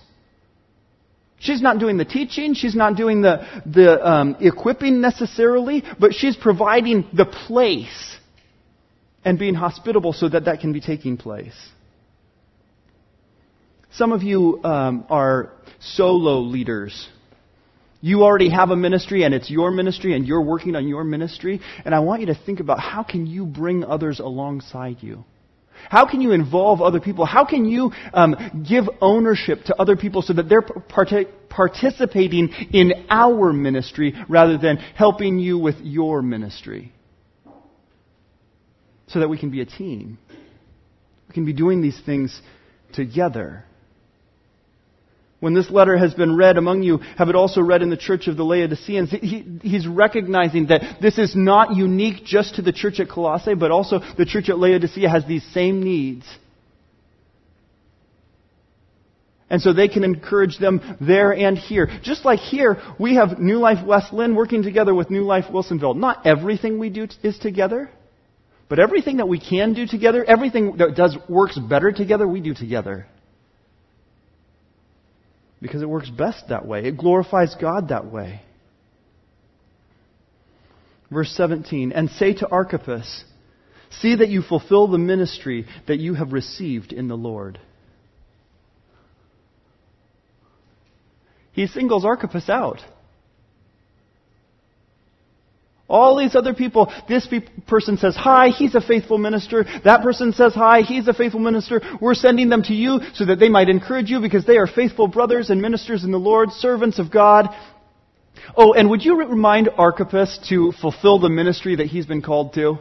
She's 1.39 1.63
not 1.63 1.79
doing 1.79 1.97
the 1.97 2.05
teaching, 2.05 2.55
she's 2.55 2.75
not 2.75 2.97
doing 2.97 3.23
the, 3.23 3.47
the 3.65 4.07
um, 4.07 4.37
equipping 4.41 5.01
necessarily, 5.01 5.83
but 5.99 6.13
she's 6.13 6.37
providing 6.37 7.09
the 7.15 7.25
place 7.25 8.17
and 9.25 9.39
being 9.39 9.55
hospitable 9.55 10.13
so 10.13 10.29
that 10.29 10.45
that 10.45 10.61
can 10.61 10.73
be 10.73 10.81
taking 10.81 11.17
place. 11.17 11.57
Some 13.93 14.13
of 14.13 14.23
you 14.23 14.63
um, 14.63 15.05
are 15.09 15.53
solo 15.81 16.41
leaders. 16.41 17.09
You 18.01 18.23
already 18.23 18.49
have 18.51 18.71
a 18.71 18.77
ministry 18.77 19.25
and 19.25 19.35
it's 19.35 19.51
your 19.51 19.71
ministry 19.71 20.15
and 20.15 20.27
you're 20.27 20.41
working 20.41 20.75
on 20.75 20.89
your 20.89 21.05
ministry. 21.05 21.61
And 21.85 21.95
I 21.95 22.01
want 22.01 22.21
you 22.21 22.29
to 22.29 22.35
think 22.35 22.61
about 22.61 22.81
how 22.81 23.03
can 23.03 23.27
you 23.27 23.45
bring 23.45 23.85
others 23.85 24.21
alongside 24.21 24.99
you? 25.01 25.25
How 25.89 26.09
can 26.09 26.21
you 26.21 26.33
involve 26.33 26.83
other 26.83 27.01
people? 27.01 27.25
How 27.25 27.45
can 27.45 27.65
you 27.65 27.93
um, 28.13 28.65
give 28.69 28.85
ownership 29.01 29.65
to 29.67 29.77
other 29.77 29.97
people 29.97 30.23
so 30.23 30.33
that 30.35 30.49
they're 30.49 30.63
part- 30.63 31.49
participating 31.49 32.49
in 32.73 33.07
our 33.09 33.53
ministry 33.53 34.15
rather 34.29 34.59
than 34.59 34.77
helping 34.77 35.39
you 35.39 35.59
with 35.59 35.77
your 35.83 36.23
ministry? 36.23 36.93
So 39.09 39.21
that 39.21 39.29
we 39.29 39.39
can 39.39 39.51
be 39.51 39.61
a 39.61 39.67
team. 39.67 40.19
We 41.29 41.35
can 41.35 41.45
be 41.45 41.53
doing 41.53 41.81
these 41.81 42.01
things 42.05 42.41
together. 42.93 43.65
When 45.41 45.55
this 45.55 45.71
letter 45.71 45.97
has 45.97 46.13
been 46.13 46.37
read 46.37 46.59
among 46.59 46.83
you, 46.83 46.99
have 47.17 47.31
it 47.31 47.35
also 47.35 47.63
read 47.63 47.81
in 47.81 47.89
the 47.89 47.97
church 47.97 48.29
of 48.29 48.37
the 48.37 48.45
Laodiceans. 48.45 49.11
He, 49.11 49.47
he's 49.63 49.87
recognizing 49.87 50.67
that 50.67 50.99
this 51.01 51.17
is 51.17 51.35
not 51.35 51.75
unique 51.75 52.25
just 52.25 52.57
to 52.57 52.63
the 52.63 52.73
church 52.73 53.01
at 53.01 53.09
Colossae, 53.09 53.55
but 53.55 53.71
also 53.71 54.01
the 54.19 54.27
church 54.27 54.51
at 54.51 54.59
Laodicea 54.59 55.09
has 55.09 55.27
these 55.27 55.45
same 55.53 55.83
needs. 55.83 56.27
And 59.49 59.63
so 59.63 59.73
they 59.73 59.89
can 59.89 60.05
encourage 60.05 60.59
them 60.59 60.97
there 61.01 61.33
and 61.33 61.57
here. 61.57 61.91
Just 62.03 62.25
like 62.25 62.39
here, 62.39 62.81
we 63.01 63.17
have 63.17 63.41
New 63.41 63.59
Life 63.59 63.85
West 63.85 64.13
Linn 64.13 64.37
working 64.37 64.63
together 64.63 64.95
with 64.95 65.11
New 65.11 65.23
Life 65.23 65.47
Wilsonville. 65.51 65.97
Not 65.97 66.25
everything 66.27 66.79
we 66.79 66.91
do 66.91 67.09
is 67.23 67.39
together, 67.39 67.91
but 68.69 68.79
everything 68.79 69.17
that 69.17 69.27
we 69.27 69.41
can 69.41 69.73
do 69.73 69.87
together, 69.87 70.23
everything 70.23 70.77
that 70.77 70.95
does 70.95 71.17
works 71.29 71.59
better 71.59 71.91
together, 71.91 72.29
we 72.29 72.41
do 72.41 72.55
together. 72.55 73.07
Because 75.61 75.83
it 75.83 75.89
works 75.89 76.09
best 76.09 76.49
that 76.49 76.67
way. 76.67 76.87
It 76.87 76.97
glorifies 76.97 77.55
God 77.61 77.89
that 77.89 78.07
way. 78.07 78.43
Verse 81.11 81.31
17, 81.37 81.93
and 81.93 82.09
say 82.11 82.35
to 82.35 82.49
Archippus, 82.49 83.25
see 83.91 84.15
that 84.15 84.29
you 84.29 84.43
fulfill 84.43 84.87
the 84.87 84.99
ministry 84.99 85.67
that 85.89 85.99
you 85.99 86.15
have 86.15 86.33
received 86.33 86.93
in 86.93 87.09
the 87.09 87.17
Lord. 87.17 87.59
He 91.53 91.67
singles 91.67 92.05
Archippus 92.05 92.49
out. 92.49 92.79
All 95.91 96.17
these 96.17 96.37
other 96.37 96.55
people, 96.55 96.93
this 97.09 97.29
person 97.67 97.97
says 97.99 98.15
hi, 98.17 98.49
he's 98.49 98.77
a 98.77 98.81
faithful 98.81 99.19
minister. 99.19 99.65
That 99.85 100.03
person 100.03 100.33
says 100.33 100.55
hi, 100.55 100.83
he's 100.83 101.09
a 101.09 101.13
faithful 101.13 101.41
minister. 101.41 101.83
We're 102.01 102.15
sending 102.15 102.49
them 102.49 102.63
to 102.65 102.75
you 102.75 103.01
so 103.15 103.27
that 103.27 103.41
they 103.41 103.49
might 103.49 103.69
encourage 103.69 104.09
you 104.09 104.21
because 104.21 104.47
they 104.47 104.57
are 104.57 104.69
faithful 104.69 105.09
brothers 105.09 105.51
and 105.51 105.61
ministers 105.61 106.05
in 106.05 106.13
the 106.13 106.19
Lord, 106.19 106.53
servants 106.53 107.01
of 107.01 107.11
God. 107.11 107.49
Oh, 108.57 108.73
and 108.73 108.89
would 108.89 109.05
you 109.05 109.19
remind 109.19 109.69
Archippus 109.77 110.39
to 110.49 110.73
fulfill 110.81 111.19
the 111.19 111.29
ministry 111.29 111.77
that 111.77 111.89
he's 111.89 112.07
been 112.07 112.23
called 112.23 112.55
to? 112.55 112.79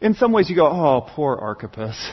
In 0.00 0.14
some 0.14 0.32
ways 0.32 0.50
you 0.50 0.56
go, 0.56 0.66
oh, 0.66 1.06
poor 1.14 1.36
Archippus. 1.36 2.10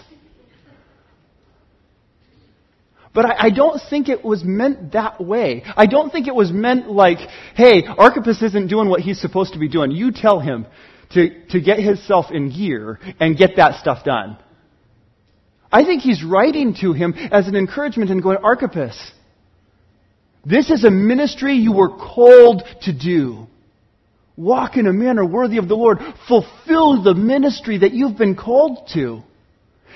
But 3.18 3.26
I, 3.26 3.48
I, 3.48 3.50
don't 3.50 3.82
think 3.90 4.10
it 4.10 4.24
was 4.24 4.44
meant 4.44 4.92
that 4.92 5.20
way. 5.20 5.64
I 5.76 5.88
don't 5.88 6.12
think 6.12 6.28
it 6.28 6.36
was 6.36 6.52
meant 6.52 6.88
like, 6.88 7.18
hey, 7.56 7.84
Archippus 7.84 8.44
isn't 8.44 8.68
doing 8.68 8.90
what 8.90 9.02
he's 9.02 9.20
supposed 9.20 9.54
to 9.54 9.60
be 9.60 9.68
doing. 9.68 9.90
You 9.90 10.12
tell 10.12 10.40
him 10.40 10.68
to, 11.14 11.44
to 11.48 11.60
get 11.60 11.80
himself 11.80 12.28
in 12.30 12.56
gear 12.56 13.00
and 13.20 13.36
get 13.36 13.56
that 13.56 13.80
stuff 13.80 14.04
done. 14.04 14.38
I 15.72 15.84
think 15.84 16.04
he's 16.04 16.24
writing 16.24 16.76
to 16.82 16.94
him 16.94 17.16
as 17.32 17.48
an 17.48 17.56
encouragement 17.56 18.12
and 18.12 18.22
going, 18.22 18.38
Archippus, 18.38 19.12
this 20.46 20.70
is 20.70 20.84
a 20.84 20.92
ministry 20.92 21.56
you 21.56 21.74
were 21.74 21.98
called 21.98 22.62
to 22.84 22.94
do. 22.94 23.48
Walk 24.36 24.78
in 24.78 24.86
a 24.86 24.94
manner 24.94 25.26
worthy 25.26 25.58
of 25.58 25.68
the 25.68 25.76
Lord. 25.76 25.98
Fulfill 26.28 27.02
the 27.02 27.16
ministry 27.16 27.80
that 27.80 27.94
you've 27.94 28.16
been 28.16 28.36
called 28.36 28.92
to. 28.94 29.24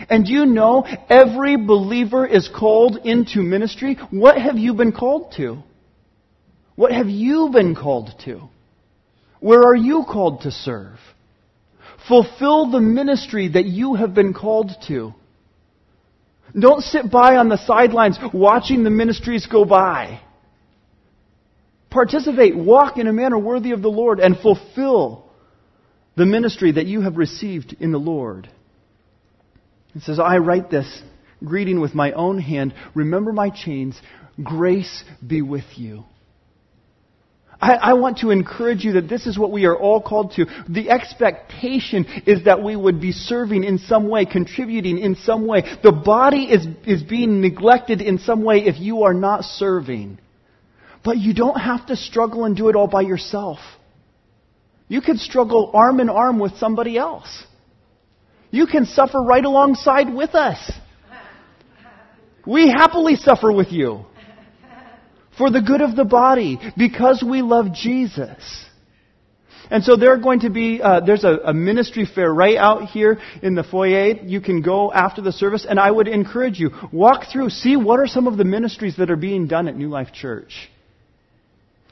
And 0.09 0.25
do 0.25 0.31
you 0.31 0.45
know 0.45 0.85
every 1.09 1.55
believer 1.55 2.25
is 2.25 2.49
called 2.49 2.97
into 3.03 3.41
ministry? 3.41 3.97
What 4.09 4.37
have 4.37 4.57
you 4.57 4.73
been 4.73 4.91
called 4.91 5.33
to? 5.37 5.63
What 6.75 6.91
have 6.91 7.09
you 7.09 7.49
been 7.51 7.75
called 7.75 8.11
to? 8.25 8.49
Where 9.39 9.63
are 9.63 9.75
you 9.75 10.05
called 10.07 10.41
to 10.41 10.51
serve? 10.51 10.97
Fulfill 12.07 12.71
the 12.71 12.79
ministry 12.79 13.49
that 13.49 13.65
you 13.65 13.95
have 13.95 14.13
been 14.13 14.33
called 14.33 14.71
to. 14.87 15.13
Don't 16.57 16.81
sit 16.81 17.09
by 17.09 17.37
on 17.37 17.49
the 17.49 17.57
sidelines 17.57 18.17
watching 18.33 18.83
the 18.83 18.89
ministries 18.89 19.47
go 19.47 19.65
by. 19.65 20.21
Participate, 21.89 22.55
walk 22.55 22.97
in 22.97 23.07
a 23.07 23.13
manner 23.13 23.37
worthy 23.37 23.71
of 23.71 23.81
the 23.81 23.89
Lord, 23.89 24.19
and 24.19 24.37
fulfill 24.37 25.25
the 26.15 26.25
ministry 26.25 26.71
that 26.71 26.85
you 26.85 27.01
have 27.01 27.17
received 27.17 27.75
in 27.79 27.91
the 27.91 27.99
Lord. 27.99 28.49
It 29.95 30.03
says, 30.03 30.19
I 30.19 30.37
write 30.37 30.69
this 30.69 31.01
greeting 31.43 31.81
with 31.81 31.93
my 31.93 32.11
own 32.11 32.39
hand. 32.39 32.73
Remember 32.93 33.33
my 33.33 33.49
chains. 33.49 33.99
Grace 34.41 35.03
be 35.25 35.41
with 35.41 35.65
you. 35.75 36.03
I, 37.59 37.73
I, 37.75 37.93
want 37.93 38.19
to 38.19 38.31
encourage 38.31 38.83
you 38.83 38.93
that 38.93 39.07
this 39.07 39.27
is 39.27 39.37
what 39.37 39.51
we 39.51 39.65
are 39.65 39.75
all 39.75 40.01
called 40.01 40.31
to. 40.33 40.47
The 40.67 40.89
expectation 40.89 42.05
is 42.25 42.45
that 42.45 42.63
we 42.63 42.75
would 42.75 42.99
be 42.99 43.11
serving 43.11 43.63
in 43.63 43.77
some 43.77 44.09
way, 44.09 44.25
contributing 44.25 44.97
in 44.97 45.15
some 45.15 45.45
way. 45.45 45.61
The 45.83 45.91
body 45.91 46.45
is, 46.45 46.65
is 46.87 47.03
being 47.03 47.39
neglected 47.39 48.01
in 48.01 48.17
some 48.17 48.43
way 48.43 48.65
if 48.65 48.79
you 48.79 49.03
are 49.03 49.13
not 49.13 49.43
serving. 49.43 50.17
But 51.03 51.17
you 51.17 51.35
don't 51.35 51.59
have 51.59 51.85
to 51.87 51.95
struggle 51.95 52.45
and 52.45 52.57
do 52.57 52.69
it 52.69 52.75
all 52.75 52.87
by 52.87 53.01
yourself. 53.01 53.59
You 54.87 55.01
could 55.01 55.19
struggle 55.19 55.69
arm 55.75 55.99
in 55.99 56.09
arm 56.09 56.39
with 56.39 56.57
somebody 56.57 56.97
else. 56.97 57.45
You 58.51 58.67
can 58.67 58.85
suffer 58.85 59.19
right 59.19 59.43
alongside 59.43 60.13
with 60.13 60.35
us. 60.35 60.71
We 62.45 62.69
happily 62.69 63.15
suffer 63.15 63.51
with 63.51 63.71
you 63.71 64.05
for 65.37 65.49
the 65.49 65.61
good 65.61 65.81
of 65.81 65.95
the 65.95 66.05
body 66.05 66.59
because 66.77 67.23
we 67.27 67.41
love 67.41 67.73
Jesus. 67.73 68.65
And 69.69 69.85
so 69.85 69.95
there 69.95 70.11
are 70.11 70.17
going 70.17 70.41
to 70.41 70.49
be, 70.49 70.81
uh, 70.81 70.99
there's 70.99 71.23
a, 71.23 71.37
a, 71.45 71.53
ministry 71.53 72.05
fair 72.05 72.33
right 72.33 72.57
out 72.57 72.89
here 72.89 73.19
in 73.41 73.55
the 73.55 73.63
foyer. 73.63 74.15
You 74.21 74.41
can 74.41 74.61
go 74.61 74.91
after 74.91 75.21
the 75.21 75.31
service, 75.31 75.65
and 75.67 75.79
I 75.79 75.89
would 75.89 76.09
encourage 76.09 76.59
you, 76.59 76.71
walk 76.91 77.31
through, 77.31 77.51
see 77.51 77.77
what 77.77 77.97
are 77.97 78.07
some 78.07 78.27
of 78.27 78.37
the 78.37 78.43
ministries 78.43 78.97
that 78.97 79.09
are 79.09 79.15
being 79.15 79.47
done 79.47 79.69
at 79.69 79.77
New 79.77 79.87
Life 79.87 80.11
Church. 80.11 80.69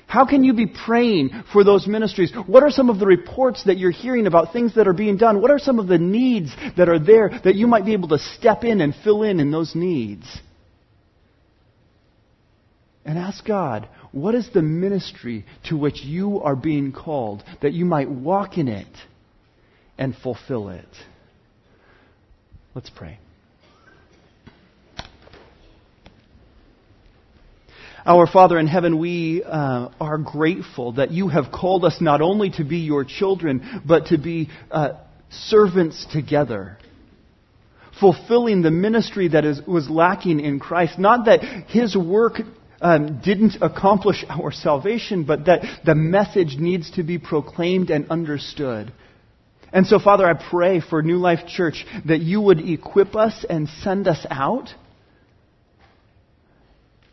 How 0.10 0.26
can 0.26 0.44
you 0.44 0.54
be 0.54 0.66
praying 0.66 1.44
for 1.54 1.64
those 1.64 1.86
ministries? 1.86 2.34
What 2.48 2.64
are 2.64 2.72
some 2.72 2.90
of 2.90 2.98
the 2.98 3.06
reports 3.06 3.66
that 3.66 3.78
you're 3.78 3.92
hearing 3.92 4.26
about 4.26 4.52
things 4.52 4.74
that 4.74 4.88
are 4.88 4.94
being 4.94 5.18
done? 5.18 5.40
What 5.40 5.52
are 5.52 5.60
some 5.60 5.78
of 5.78 5.86
the 5.86 6.00
needs 6.00 6.50
that 6.78 6.90
are 6.90 6.98
there 6.98 7.30
that 7.44 7.54
you 7.54 7.68
might 7.68 7.86
be 7.86 7.94
able 7.94 8.08
to 8.08 8.18
step 8.18 8.64
in 8.64 8.82
and 8.82 8.96
fill 9.04 9.22
in 9.22 9.40
in 9.40 9.52
those 9.52 9.76
needs? 9.76 10.26
And 13.06 13.20
ask 13.20 13.46
God, 13.46 13.88
what 14.12 14.34
is 14.34 14.50
the 14.52 14.64
ministry 14.64 15.46
to 15.66 15.78
which 15.78 16.02
you 16.02 16.42
are 16.42 16.56
being 16.56 16.92
called 16.92 17.44
that 17.62 17.74
you 17.74 17.86
might 17.86 18.10
walk 18.10 18.58
in 18.58 18.68
it 18.68 18.88
and 20.00 20.16
fulfill 20.16 20.70
it? 20.70 20.90
Let's 22.74 22.90
pray. 22.90 23.20
Our 28.06 28.28
Father 28.28 28.58
in 28.58 28.68
heaven, 28.68 28.98
we 28.98 29.44
uh, 29.44 29.90
are 30.00 30.18
grateful 30.18 30.94
that 30.94 31.12
you 31.12 31.28
have 31.28 31.52
called 31.52 31.84
us 31.84 32.00
not 32.00 32.22
only 32.22 32.52
to 32.52 32.64
be 32.64 32.78
your 32.78 33.04
children, 33.04 33.82
but 33.86 34.08
to 34.08 34.18
be 34.18 34.50
uh, 34.72 34.94
servants 35.30 36.06
together. 36.12 36.78
Fulfilling 38.00 38.62
the 38.62 38.72
ministry 38.72 39.28
that 39.30 39.44
is, 39.44 39.62
was 39.68 39.90
lacking 39.90 40.40
in 40.40 40.60
Christ. 40.60 40.98
Not 40.98 41.26
that 41.26 41.44
his 41.68 41.98
work 41.98 42.36
um, 42.82 43.20
didn't 43.22 43.58
accomplish 43.62 44.24
our 44.30 44.54
salvation, 44.54 45.26
but 45.26 45.46
that 45.46 45.82
the 45.86 45.96
message 45.96 46.56
needs 46.58 46.92
to 46.92 47.04
be 47.04 47.18
proclaimed 47.18 47.90
and 47.90 48.10
understood. 48.10 48.94
And 49.74 49.86
so, 49.86 50.00
Father, 50.00 50.26
I 50.26 50.34
pray 50.50 50.80
for 50.80 51.02
New 51.02 51.18
Life 51.18 51.48
Church 51.48 51.86
that 52.06 52.22
you 52.22 52.40
would 52.40 52.60
equip 52.60 53.16
us 53.16 53.46
and 53.48 53.68
send 53.84 54.08
us 54.08 54.26
out 54.30 54.70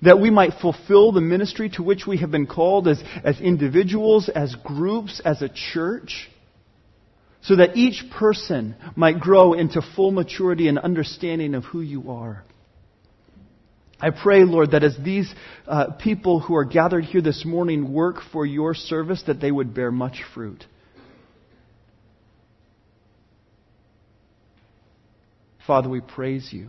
that 0.06 0.20
we 0.20 0.30
might 0.30 0.52
fulfill 0.60 1.10
the 1.10 1.20
ministry 1.20 1.68
to 1.68 1.82
which 1.82 2.06
we 2.06 2.18
have 2.18 2.30
been 2.30 2.46
called 2.46 2.86
as, 2.86 3.02
as 3.24 3.40
individuals, 3.40 4.28
as 4.28 4.54
groups, 4.54 5.20
as 5.24 5.42
a 5.42 5.48
church, 5.48 6.30
so 7.42 7.56
that 7.56 7.76
each 7.76 8.04
person 8.16 8.76
might 8.94 9.18
grow 9.18 9.52
into 9.52 9.82
full 9.96 10.12
maturity 10.12 10.68
and 10.68 10.78
understanding 10.78 11.56
of 11.56 11.64
who 11.64 11.80
you 11.80 12.12
are. 12.12 12.44
I 14.00 14.10
pray, 14.10 14.44
Lord, 14.44 14.70
that 14.72 14.84
as 14.84 14.96
these 14.96 15.32
uh, 15.66 15.94
people 15.94 16.38
who 16.38 16.54
are 16.54 16.64
gathered 16.64 17.02
here 17.02 17.22
this 17.22 17.44
morning 17.44 17.92
work 17.92 18.18
for 18.30 18.46
your 18.46 18.74
service, 18.74 19.24
that 19.26 19.40
they 19.40 19.50
would 19.50 19.74
bear 19.74 19.90
much 19.90 20.22
fruit. 20.34 20.64
Father, 25.66 25.88
we 25.88 26.00
praise 26.00 26.50
you 26.52 26.68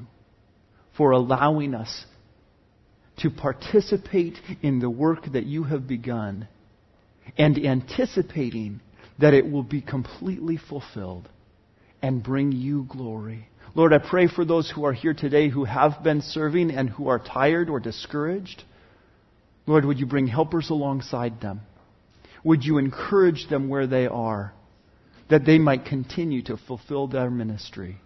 for 0.95 1.11
allowing 1.11 1.75
us 1.75 2.03
to 3.17 3.29
participate 3.29 4.37
in 4.61 4.79
the 4.79 4.89
work 4.89 5.31
that 5.33 5.45
you 5.45 5.63
have 5.63 5.87
begun 5.87 6.47
and 7.37 7.57
anticipating 7.57 8.79
that 9.19 9.33
it 9.33 9.49
will 9.49 9.63
be 9.63 9.81
completely 9.81 10.57
fulfilled 10.57 11.27
and 12.01 12.23
bring 12.23 12.51
you 12.51 12.85
glory. 12.89 13.47
Lord, 13.73 13.93
I 13.93 13.97
pray 13.97 14.27
for 14.27 14.45
those 14.45 14.69
who 14.69 14.85
are 14.85 14.93
here 14.93 15.13
today 15.13 15.49
who 15.49 15.65
have 15.65 16.03
been 16.03 16.21
serving 16.21 16.71
and 16.71 16.89
who 16.89 17.09
are 17.09 17.19
tired 17.19 17.69
or 17.69 17.79
discouraged. 17.79 18.63
Lord, 19.65 19.85
would 19.85 19.99
you 19.99 20.05
bring 20.05 20.27
helpers 20.27 20.69
alongside 20.69 21.41
them? 21.41 21.61
Would 22.43 22.63
you 22.63 22.77
encourage 22.77 23.49
them 23.49 23.67
where 23.67 23.87
they 23.87 24.07
are 24.07 24.53
that 25.29 25.45
they 25.45 25.57
might 25.57 25.85
continue 25.85 26.41
to 26.43 26.57
fulfill 26.57 27.07
their 27.07 27.29
ministry? 27.29 27.97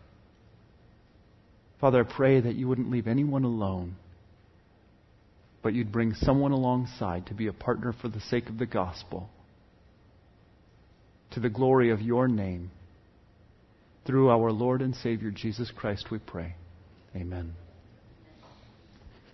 Father, 1.80 2.02
I 2.02 2.12
pray 2.12 2.40
that 2.40 2.56
you 2.56 2.68
wouldn't 2.68 2.92
leave 2.92 3.08
anyone 3.08 3.44
alone, 3.44 3.96
but 5.62 5.74
you'd 5.74 5.92
bring 5.92 6.14
someone 6.14 6.52
alongside 6.52 7.28
to 7.28 7.34
be 7.34 7.48
a 7.48 7.54
partner 7.54 7.94
for 7.94 8.08
the 8.08 8.22
sake 8.22 8.50
of 8.50 8.58
the 8.58 8.66
gospel, 8.66 9.30
to 11.32 11.40
the 11.40 11.50
glory 11.50 11.92
of 11.92 12.02
your 12.02 12.28
name. 12.28 12.72
Through 14.06 14.32
our 14.32 14.52
Lord 14.52 14.82
and 14.82 14.96
Savior 14.96 15.32
Jesus 15.32 15.72
Christ, 15.76 16.08
we 16.10 16.18
pray. 16.18 16.56
Amen. 17.16 17.54